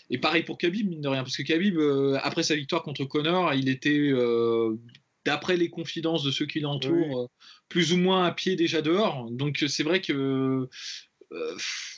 [0.08, 3.04] Et pareil pour Khabib, mine de rien, parce que Khabib, euh, après sa victoire contre
[3.04, 4.76] Connor, il était, euh,
[5.24, 7.30] d'après les confidences de ceux qui l'entourent,
[7.68, 9.30] plus ou moins à pied déjà dehors.
[9.30, 10.68] Donc c'est vrai que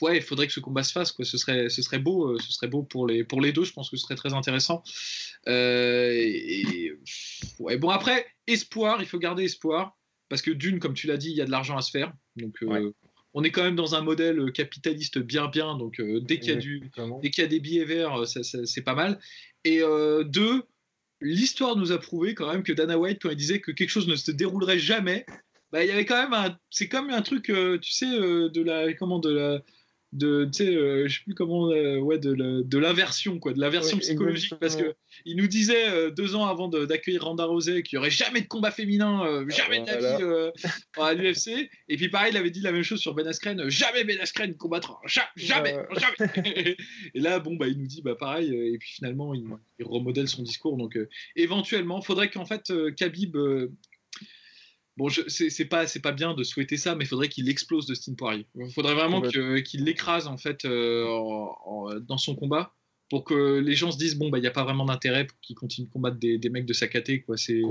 [0.01, 1.11] ouais, il faudrait que ce combat se fasse.
[1.11, 1.25] Quoi.
[1.25, 3.63] Ce, serait, ce serait beau, ce serait beau pour les, pour les deux.
[3.63, 4.83] Je pense que ce serait très intéressant.
[5.47, 6.91] et,
[7.57, 9.97] ouais, bon après, espoir, il faut garder espoir
[10.33, 12.11] parce que d'une, comme tu l'as dit, il y a de l'argent à se faire.
[12.37, 12.91] Donc, euh,
[13.35, 15.77] on est quand même dans un modèle euh, capitaliste bien, bien.
[15.77, 19.19] Donc, euh, dès qu'il y, a du, y a des billets verts, c'est pas mal.
[19.63, 19.81] Et
[20.25, 20.63] deux,
[21.21, 24.07] l'histoire nous a prouvé quand même que Dana White, quand il disait que quelque chose
[24.07, 25.27] ne se déroulerait jamais,
[25.71, 28.91] bah, il y avait quand même un, c'est comme un truc, tu sais, de la,
[28.95, 29.61] comment, de la,
[30.13, 33.59] de tu sais euh, je sais plus comment euh, ouais de, de l'inversion quoi de
[33.59, 34.95] l'inversion psychologique parce que
[35.25, 38.47] il nous disait euh, deux ans avant d'accueillir Randa Rosé qu'il y aurait jamais de
[38.47, 40.51] combat féminin jamais de la vie
[41.01, 44.03] à l'UFC et puis pareil il avait dit la même chose sur Ben Askren jamais
[44.03, 45.75] Ben Askren combattra jamais jamais.
[47.15, 49.45] Et là bon bah il nous dit bah pareil et puis finalement il,
[49.79, 50.77] il remodèle son discours.
[50.77, 50.97] Donc
[51.35, 53.35] éventuellement faudrait qu'en fait Khabib
[54.97, 57.95] Bon, c'est pas c'est pas bien de souhaiter ça, mais il faudrait qu'il explose de
[57.95, 58.45] Steam Poirier.
[58.55, 61.07] Il faudrait vraiment qu'il l'écrase en fait euh,
[62.01, 62.73] dans son combat
[63.09, 65.39] pour que les gens se disent bon bah il y a pas vraiment d'intérêt pour
[65.39, 67.37] qu'il continue de combattre des, des, mecs de sa caté quoi.
[67.37, 67.61] C'est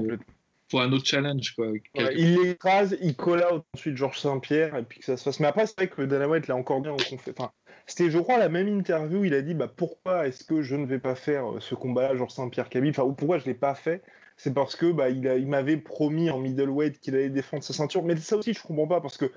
[0.72, 1.54] faut un autre challenge.
[1.54, 1.72] Quoi,
[2.16, 5.38] il l'écrase, il call out ensuite Georges Saint-Pierre et puis que ça se fasse.
[5.38, 7.50] Mais après, c'est vrai que Dana White l'a encore bien Enfin,
[7.86, 9.24] c'était, je crois, la même interview.
[9.24, 12.16] Il a dit bah, pourquoi est-ce que je ne vais pas faire euh, ce combat-là,
[12.16, 12.90] Georges Saint-Pierre Khabib?
[12.90, 14.02] Enfin, ou pourquoi je ne l'ai pas fait?
[14.36, 18.02] C'est parce que bah, il, m'avait promis en middleweight qu'il allait défendre sa ceinture.
[18.02, 19.30] Mais ça aussi, je comprends pas parce que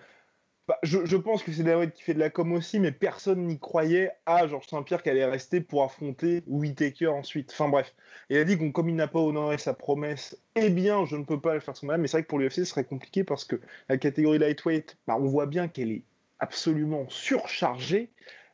[0.68, 3.60] bah, je, pense que c'est David qui fait de la com aussi, mais personne n'y
[3.60, 7.52] croyait à Georges Saint-Pierre qui allait rester pour affronter Whitaker ensuite.
[7.52, 7.94] Enfin bref.
[8.32, 11.24] il a dit qu'on comme il n'a pas honoré sa promesse, eh bien, je ne
[11.24, 12.02] peux pas le faire son mal.
[12.02, 15.18] Mais c'est vrai que pour l'UFC, ce serait compliqué parce que la catégorie lightweight, bah,
[15.20, 16.04] on voit bien qu'elle est
[16.40, 18.10] absolument surchargée.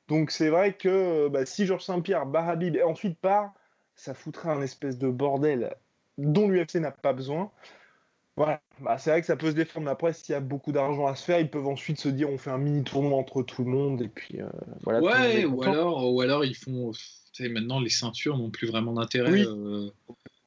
[0.10, 3.54] Donc c'est vrai que bah, si Georges Saint-Pierre bat et ensuite part,
[3.96, 5.76] ça foutrait un espèce de bordel
[6.18, 7.52] dont l'UFC n'a pas besoin.
[8.38, 10.72] Voilà, bah, c'est vrai que ça peut se défendre, mais après, s'il y a beaucoup
[10.72, 13.44] d'argent à se faire, ils peuvent ensuite se dire on fait un mini tournoi entre
[13.44, 14.48] tout le monde, et puis euh,
[14.84, 15.02] voilà.
[15.02, 16.92] Ouais, ou alors, ou alors ils font.
[17.40, 19.46] Maintenant, les ceintures n'ont plus vraiment d'intérêt.
[19.46, 19.90] Euh,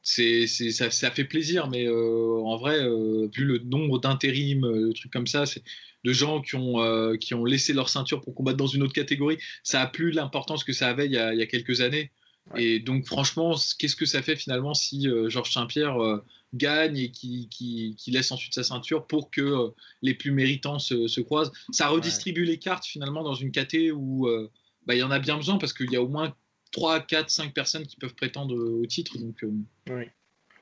[0.03, 5.13] c'est, ça, ça, fait plaisir, mais euh, en vrai, vu le nombre d'intérim, de trucs
[5.13, 5.63] comme ça, c'est
[6.05, 9.39] de gens qui ont, qui ont laissé leur ceinture pour combattre dans une autre catégorie,
[9.63, 12.11] ça a plus l'importance que ça avait il y a, il y a quelques années.
[12.57, 16.21] Et donc, franchement, qu'est-ce que ça fait finalement si Georges Saint-Pierre
[16.55, 19.69] gagne et qui, qui, laisse ensuite sa ceinture pour que euh,
[20.03, 21.53] les plus méritants se, croisent?
[21.71, 24.51] Ça redistribue les cartes finalement dans une KT où euh,
[24.87, 26.35] bah, il y en a bien besoin parce qu'il y a au moins
[26.73, 29.19] 3, 4, 5 personnes qui peuvent prétendre au titre.
[29.19, 29.53] Donc, euh,
[29.91, 30.05] oui.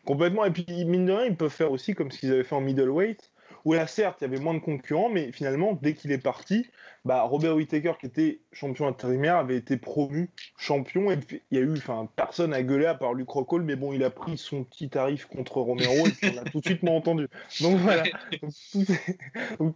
[0.05, 0.45] Complètement.
[0.45, 2.61] Et puis, mine de rien, ils peuvent faire aussi comme ce qu'ils avaient fait en
[2.61, 3.32] middleweight
[3.65, 6.67] où là, certes, il y avait moins de concurrents, mais finalement, dès qu'il est parti,
[7.05, 11.11] bah, Robert Whittaker, qui était champion intérimaire, avait été promu champion.
[11.11, 11.19] Et
[11.51, 11.75] il y a eu,
[12.17, 15.27] personne à gueuler à part Luc Rockhold, mais bon, il a pris son petit tarif
[15.27, 17.29] contre Romero et on a tout de suite entendu.
[17.61, 18.05] Donc voilà,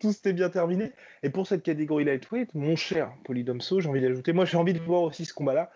[0.01, 0.93] tout, s'était bien terminé.
[1.23, 4.81] Et pour cette catégorie lightweight, mon cher Polydomso, j'ai envie d'ajouter, moi j'ai envie de
[4.81, 5.71] voir aussi ce combat-là.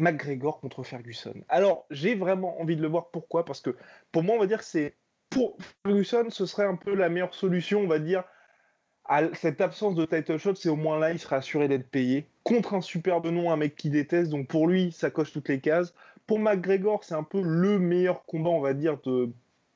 [0.00, 1.34] McGregor contre Ferguson.
[1.48, 3.10] Alors, j'ai vraiment envie de le voir.
[3.10, 3.44] Pourquoi?
[3.44, 3.76] Parce que
[4.12, 4.94] pour moi, on va dire que c'est
[5.30, 8.24] pour Ferguson, ce serait un peu la meilleure solution, on va dire.
[9.04, 12.28] À cette absence de title shot, c'est au moins là, il sera assuré d'être payé.
[12.44, 15.60] Contre un superbe nom, un mec qui déteste, donc pour lui, ça coche toutes les
[15.60, 15.94] cases.
[16.26, 19.30] Pour McGregor, c'est un peu le meilleur combat, on va dire, de...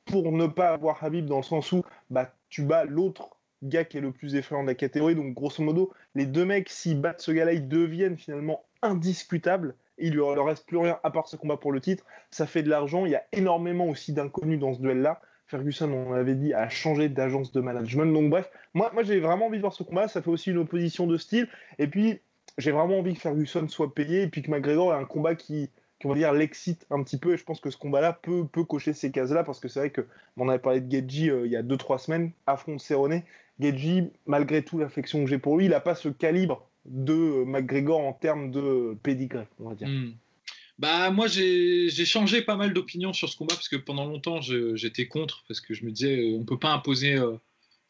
[0.04, 3.96] pour ne pas avoir Habib, dans le sens où bah, tu bats l'autre gars qui
[3.96, 5.14] est le plus effrayant de la catégorie.
[5.14, 9.74] Donc, grosso modo, les deux mecs, s'ils battent ce gars-là, ils deviennent finalement indiscutables.
[9.96, 12.04] Il ne leur reste plus rien à part ce combat pour le titre.
[12.30, 13.06] Ça fait de l'argent.
[13.06, 15.20] Il y a énormément aussi d'inconnus dans ce duel-là.
[15.52, 18.10] Ferguson, on avait dit, a changé d'agence de management.
[18.10, 20.08] Donc bref, moi, moi j'ai vraiment envie de voir ce combat.
[20.08, 21.46] Ça fait aussi une opposition de style.
[21.78, 22.20] Et puis,
[22.56, 25.68] j'ai vraiment envie que Ferguson soit payé et puis que McGregor ait un combat qui,
[26.00, 27.34] qui on va dire, l'excite un petit peu.
[27.34, 29.90] Et je pense que ce combat-là peut, peut cocher ces cases-là parce que c'est vrai
[29.90, 30.06] que
[30.38, 33.20] on avait parlé de Gedji euh, il y a 2-3 semaines, affronte Cerrone.
[33.60, 37.44] Gedji, malgré tout l'affection que j'ai pour lui, il n'a pas ce calibre de euh,
[37.44, 39.88] McGregor en termes de pédigré, on va dire.
[39.88, 40.12] Hmm.
[40.82, 45.06] Bah moi j'ai changé pas mal d'opinions sur ce combat parce que pendant longtemps j'étais
[45.06, 47.36] contre parce que je me disais euh, on peut pas imposer euh...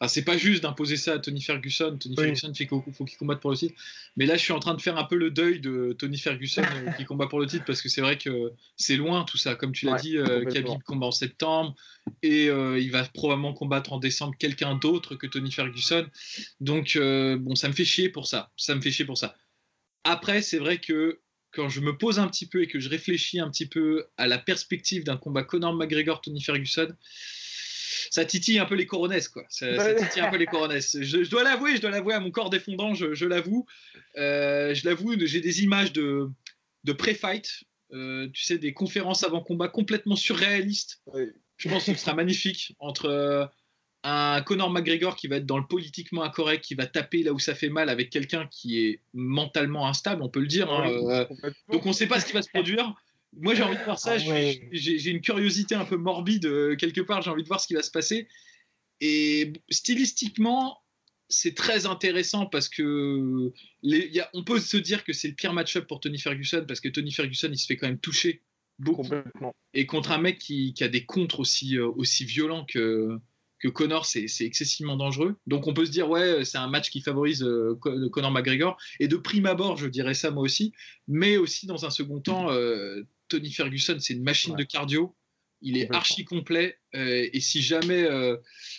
[0.08, 1.96] c'est pas juste d'imposer ça à Tony Ferguson.
[1.98, 3.74] Tony Ferguson il faut qu'il combatte pour le titre.
[4.18, 6.60] Mais là je suis en train de faire un peu le deuil de Tony Ferguson
[6.60, 9.54] euh, qui combat pour le titre parce que c'est vrai que c'est loin tout ça.
[9.54, 11.74] Comme tu l'as dit euh, Khabib combat en septembre
[12.22, 16.06] et euh, il va probablement combattre en décembre quelqu'un d'autre que Tony Ferguson.
[16.60, 18.52] Donc bon ça me fait chier pour ça.
[18.58, 19.34] Ça me fait chier pour ça.
[20.04, 21.21] Après c'est vrai que
[21.52, 24.26] quand je me pose un petit peu et que je réfléchis un petit peu à
[24.26, 26.88] la perspective d'un combat Conor McGregor-Tony Ferguson,
[28.10, 29.44] ça titille un peu les coronesses, quoi.
[29.48, 30.96] Ça, titille un peu les coronesses.
[31.00, 33.66] Je, dois l'avouer, je dois l'avouer à mon corps défendant, je, l'avoue.
[34.16, 36.28] Euh, je l'avoue, j'ai des images de,
[36.84, 41.02] de pré-fight, euh, tu sais, des conférences avant combat complètement surréalistes.
[41.56, 43.50] Je pense que ce sera magnifique entre
[44.04, 47.38] un Conor McGregor qui va être dans le politiquement incorrect, qui va taper là où
[47.38, 50.70] ça fait mal avec quelqu'un qui est mentalement instable, on peut le dire.
[50.72, 51.26] Hein, euh,
[51.70, 52.94] donc on ne sait pas ce qui va se produire.
[53.34, 57.00] Moi j'ai envie de voir ça, ah j'ai une curiosité un peu morbide euh, quelque
[57.00, 58.28] part, j'ai envie de voir ce qui va se passer.
[59.00, 60.78] Et stylistiquement,
[61.28, 63.52] c'est très intéressant parce que
[64.34, 67.10] on peut se dire que c'est le pire match-up pour Tony Ferguson parce que Tony
[67.10, 68.42] Ferguson il se fait quand même toucher
[68.78, 69.08] beaucoup.
[69.74, 73.18] Et contre un mec qui, qui a des contres aussi, euh, aussi violents que,
[73.62, 75.36] que Connor, c'est excessivement dangereux.
[75.46, 77.78] Donc on peut se dire, ouais, c'est un match qui favorise euh,
[78.10, 78.76] Connor McGregor.
[78.98, 80.72] Et de prime abord, je dirais ça moi aussi.
[81.06, 85.14] Mais aussi, dans un second temps, euh, Tony Ferguson, c'est une machine de cardio.
[85.64, 86.76] Il est archi complet.
[86.96, 88.02] Euh, et si jamais.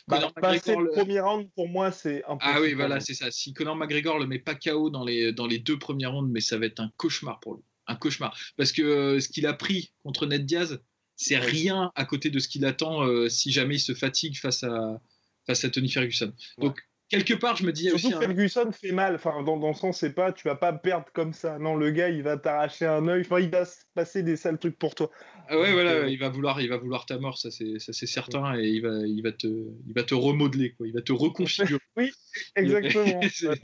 [0.10, 3.32] Bah, McGregor, le premier round, pour moi, c'est un Ah oui, voilà, c'est ça.
[3.32, 6.42] Si Conor McGregor le met pas KO dans les, dans les deux premiers rounds, mais
[6.42, 7.64] ça va être un cauchemar pour lui.
[7.88, 8.38] Un cauchemar.
[8.58, 10.82] Parce que ce qu'il a pris contre Ned Diaz,
[11.24, 14.64] c'est rien à côté de ce qu'il attend euh, si jamais il se fatigue face
[14.64, 15.02] à,
[15.48, 16.34] face à Tony Ferguson.
[16.58, 18.12] Donc, quelque part, je me dis Surtout aussi.
[18.12, 19.16] Ferguson fait mal.
[19.16, 21.60] Enfin, dans, dans le sens, c'est pas, tu vas pas perdre comme ça.
[21.60, 23.22] Non, le gars, il va t'arracher un œil.
[23.22, 25.12] Enfin, il va se passer des sales trucs pour toi.
[25.50, 27.78] Ah ouais, Donc, voilà, euh, il va vouloir, il va vouloir ta mort, ça c'est,
[27.78, 30.88] ça c'est certain, et il va, il va te, il va te remodeler, quoi.
[30.88, 31.82] Il va te reconfigurer.
[32.56, 33.20] Exactement.
[33.30, 33.62] C'est-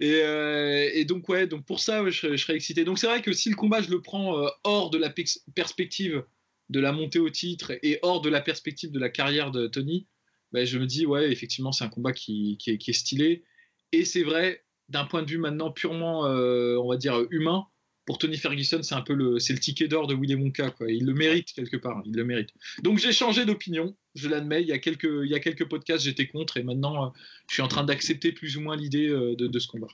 [0.00, 2.84] et, euh, et donc ouais, donc pour ça, je, serais, je serais excité.
[2.84, 4.34] Donc c'est vrai que si le combat, je le prends
[4.64, 5.12] hors de la
[5.54, 6.24] perspective
[6.68, 10.06] de la montée au titre et hors de la perspective de la carrière de Tony,
[10.52, 13.44] ben, je me dis ouais, effectivement, c'est un combat qui, qui est, stylé.
[13.92, 17.66] Et c'est vrai, d'un point de vue maintenant purement, euh, on va dire humain,
[18.04, 20.90] pour Tony Ferguson, c'est un peu le, le ticket d'or de Willy Wonka, quoi.
[20.90, 22.50] Il le mérite quelque part, il le mérite.
[22.82, 24.60] Donc j'ai changé d'opinion, je l'admets.
[24.60, 27.08] Il y a quelques, il y a quelques podcasts, j'étais contre, et maintenant, euh,
[27.48, 29.88] je suis en train d'accepter plus ou moins l'idée euh, de, ce combat.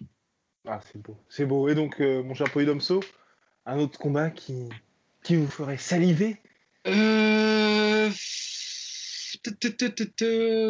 [0.66, 1.16] Ah, c'est beau.
[1.29, 1.69] C'est beau.
[1.69, 3.01] Et donc, mon cher Polydomso,
[3.66, 4.69] un autre combat qui,
[5.23, 6.39] qui vous ferait saliver
[6.89, 8.11] Euh...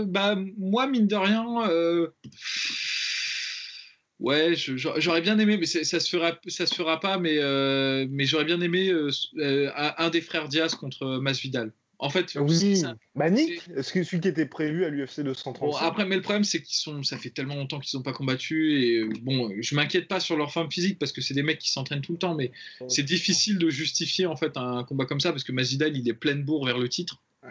[0.06, 2.08] Bah, moi, mine de rien, euh,
[4.18, 8.44] ouais, j'aurais bien aimé, mais ça se fera, se fera pas, mais, euh, mais j'aurais
[8.44, 8.92] bien aimé
[9.36, 11.72] un des frères Diaz contre Masvidal.
[12.00, 12.76] En fait, Oui.
[12.76, 16.14] ça- Bah, Nick, est-ce que celui qui était prévu à l'UFC 235 Bon, après, mais
[16.14, 18.80] le problème, c'est qu'ils sont, ça fait tellement longtemps qu'ils n'ont pas combattu.
[18.80, 21.58] Et euh, bon, je m'inquiète pas sur leur forme physique parce que c'est des mecs
[21.58, 22.52] qui s'entraînent tout le temps, mais
[22.88, 26.14] c'est difficile de justifier en fait un combat comme ça parce que Masvidal, il est
[26.14, 27.20] plein de bourre vers le titre.
[27.42, 27.50] Ouais.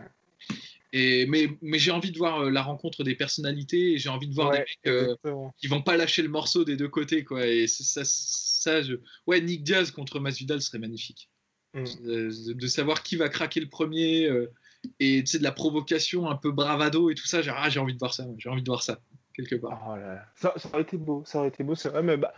[0.93, 4.30] Et, mais mais j'ai envie de voir euh, la rencontre des personnalités et j'ai envie
[4.30, 5.14] de voir des mecs euh,
[5.58, 7.26] qui vont pas lâcher le morceau des deux côtés.
[7.26, 7.45] Quoi.
[7.48, 8.95] Et ça, ça je...
[9.28, 11.30] Ouais, Nick Diaz contre Masvidal serait magnifique.
[11.78, 12.05] Mm.
[12.05, 14.51] De, de savoir qui va craquer le premier euh,
[14.99, 17.41] et de la provocation un peu bravado et tout ça.
[17.41, 18.25] J'ai ah, j'ai envie de voir ça.
[18.38, 18.99] J'ai envie de voir ça
[19.34, 19.86] quelque part.
[19.89, 20.25] Oh là là.
[20.36, 22.34] Ça, ça aurait été beau, ça aurait été beau, c'est vrai, mais bah,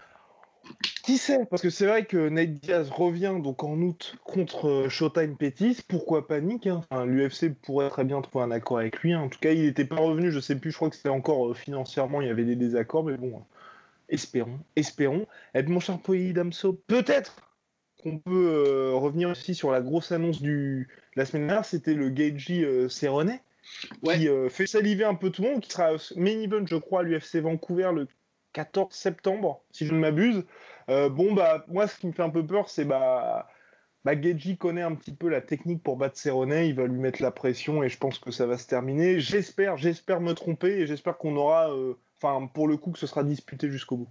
[1.04, 4.90] qui sait Parce que c'est vrai que Nate Diaz revient donc en août contre euh,
[4.90, 9.14] Showtime Pettis, pourquoi panique hein Enfin, L'UFC pourrait très bien trouver un accord avec lui.
[9.14, 9.22] hein.
[9.22, 11.50] En tout cas, il n'était pas revenu, je sais plus, je crois que c'était encore
[11.50, 13.40] euh, financièrement, il y avait des désaccords, mais bon, euh,
[14.10, 15.26] espérons, espérons.
[15.56, 17.49] Et puis, mon cher Poyi Damso, peut-être
[18.02, 22.10] qu'on peut euh, revenir aussi sur la grosse annonce du la semaine dernière, c'était le
[22.10, 23.40] Geiji euh, Cerrone
[24.04, 24.18] Ouais.
[24.18, 27.02] qui euh, fait saliver un peu tout le monde, qui sera main event, je crois,
[27.02, 28.08] à l'UFC Vancouver le
[28.54, 30.44] 14 septembre, si je ne m'abuse.
[30.90, 33.48] Euh, bon, bah, moi, ce qui me fait un peu peur, c'est bah,
[34.06, 37.22] bah, Geji connaît un petit peu la technique pour battre Cerrone, il va lui mettre
[37.22, 39.20] la pression et je pense que ça va se terminer.
[39.20, 41.72] J'espère, j'espère me tromper et j'espère qu'on aura,
[42.22, 44.10] enfin, pour le coup, que ce sera disputé jusqu'au bout.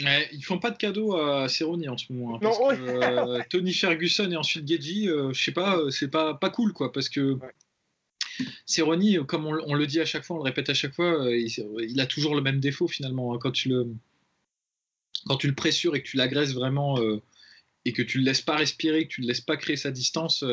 [0.00, 2.36] Ouais, ils font pas de cadeaux à Cerrone en ce moment.
[2.36, 2.76] hein, Non, ouais.
[2.76, 6.50] que, euh, Tony Ferguson et ensuite Geji, euh, je sais pas, euh, c'est pas, pas
[6.50, 6.92] cool quoi.
[6.92, 7.52] Parce que Ouais.
[8.66, 10.94] Cerrone, euh, comme on, on le dit à chaque fois, on le répète à chaque
[10.94, 11.50] fois, euh, il,
[11.88, 13.34] il a toujours le même défaut finalement.
[13.34, 13.88] hein, quand, tu le,
[15.26, 16.98] quand tu le pressures et que tu l'agresses vraiment
[17.84, 20.44] et que tu le laisses pas respirer, que tu le laisses pas créer sa distance,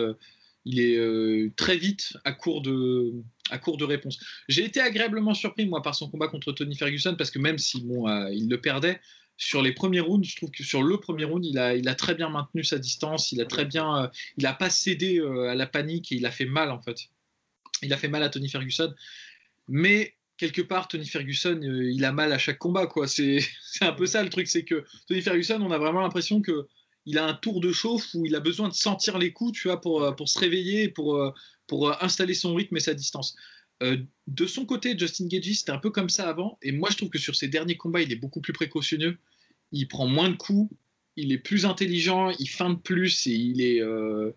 [0.65, 3.13] il est très vite à court de,
[3.51, 4.19] à court de réponse.
[4.47, 7.81] J'ai été agréablement surpris moi par son combat contre Tony Ferguson parce que même si
[7.81, 8.99] bon, il le perdait,
[9.37, 12.15] sur les premiers rounds, je trouve que sur le premier round, il a, a très
[12.15, 14.07] bien maintenu sa distance, il a très bien, euh,
[14.37, 16.97] il n'a pas cédé euh, à la panique et il a fait mal en fait.
[17.81, 18.93] Il a fait mal à Tony Ferguson,
[19.67, 23.07] mais quelque part, Tony Ferguson, euh, il a mal à chaque combat quoi.
[23.07, 23.39] C'est
[23.81, 26.67] un peu ça le truc, c'est que Tony Ferguson, on a vraiment l'impression que
[27.07, 29.67] il a un tour de chauffe où il a besoin de sentir les coups, tu
[29.67, 31.31] vois, pour, se réveiller, pour,
[32.01, 33.35] installer son rythme et sa distance.
[33.83, 33.97] Euh,
[34.27, 36.57] de son côté, Justin Gagey, c'était un peu comme ça avant.
[36.61, 39.17] Et moi, je trouve que sur ses derniers combats, il est beaucoup plus précautionneux.
[39.71, 40.73] Il prend moins de coups,
[41.17, 43.81] il est plus intelligent, il feinte plus et il est.
[43.81, 44.31] euh,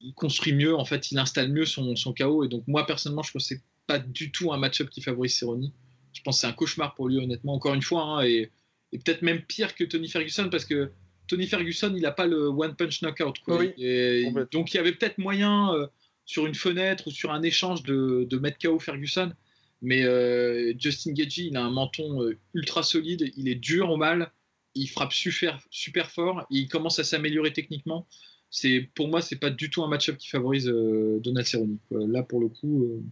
[0.00, 2.44] il construit mieux, en fait, il installe mieux son, son KO.
[2.44, 3.54] Et donc, moi, personnellement, je pense que
[3.86, 5.72] pas du tout un match-up qui favorise Cerrone.
[6.12, 8.02] Je pense que c'est un cauchemar pour lui, honnêtement, encore une fois.
[8.02, 8.50] hein, et
[8.90, 10.90] et peut-être même pire que Tony Ferguson parce que
[11.26, 13.38] Tony Ferguson, il n'a pas le one punch knockout.
[13.44, 13.58] Quoi.
[13.58, 15.86] Oui, Et- donc il y avait peut-être moyen euh,
[16.28, 19.32] sur une fenêtre ou sur un échange de, de mettre KO Ferguson.
[19.80, 23.96] Mais euh, Justin Gagey, il a un menton euh, ultra solide, il est dur au
[23.96, 24.30] mal,
[24.74, 28.06] il frappe super, super fort, et il commence à s'améliorer techniquement.
[28.50, 31.78] C'est pour moi, c'est pas du tout un match-up qui favorise euh, Donald Cerrone.
[31.88, 32.06] quoi.
[32.06, 33.02] Là, pour le coup, euh,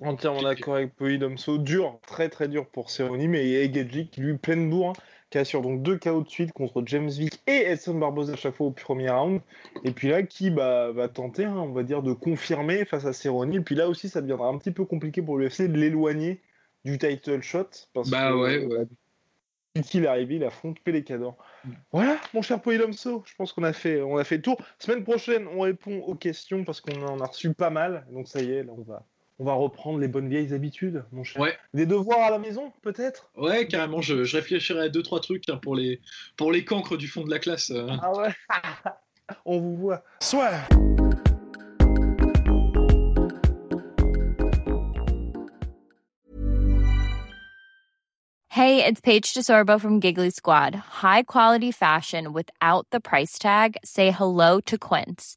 [0.00, 1.58] Entièrement d'accord avec Polydomso.
[1.58, 4.90] Dur, très très dur pour Cerrone, mais il y a Geji qui lui pleine bourre,
[4.90, 5.02] hein,
[5.34, 8.54] qui assure donc deux KO de suite contre James Vick et Edson Barboza à chaque
[8.54, 9.40] fois au premier round.
[9.82, 13.12] Et puis là, qui bah, va tenter, hein, on va dire, de confirmer face à
[13.12, 13.52] Cerrone.
[13.52, 16.40] Et puis là aussi, ça deviendra un petit peu compliqué pour l'UFC de l'éloigner
[16.84, 17.66] du title shot.
[17.92, 18.86] Parce Bah que, ouais,
[19.82, 20.78] qu'il est arrivé, il affronte.
[20.86, 21.72] Mm.
[21.90, 24.56] Voilà, mon cher Polydomso, je pense qu'on a fait, on a fait le tour.
[24.78, 28.06] Semaine prochaine, on répond aux questions parce qu'on en a reçu pas mal.
[28.12, 29.04] Donc ça y est, là, on va,
[29.38, 31.42] on va reprendre les bonnes vieilles habitudes, mon cher.
[31.42, 31.56] Ouais.
[31.72, 33.30] Des devoirs à la maison, peut-être?
[33.36, 36.00] Ouais, carrément, je, je réfléchirais à deux trois trucs hein, pour les
[36.36, 37.70] pour les cancres du fond de la classe.
[37.70, 37.88] euh.
[38.02, 38.32] Ah ouais
[39.46, 40.04] On vous voit.
[40.20, 40.68] Swear.
[48.48, 50.74] Hey, it's Paige DeSorbo from Giggly Squad.
[50.76, 53.76] High quality fashion without the price tag.
[53.84, 55.36] Say hello to Quince.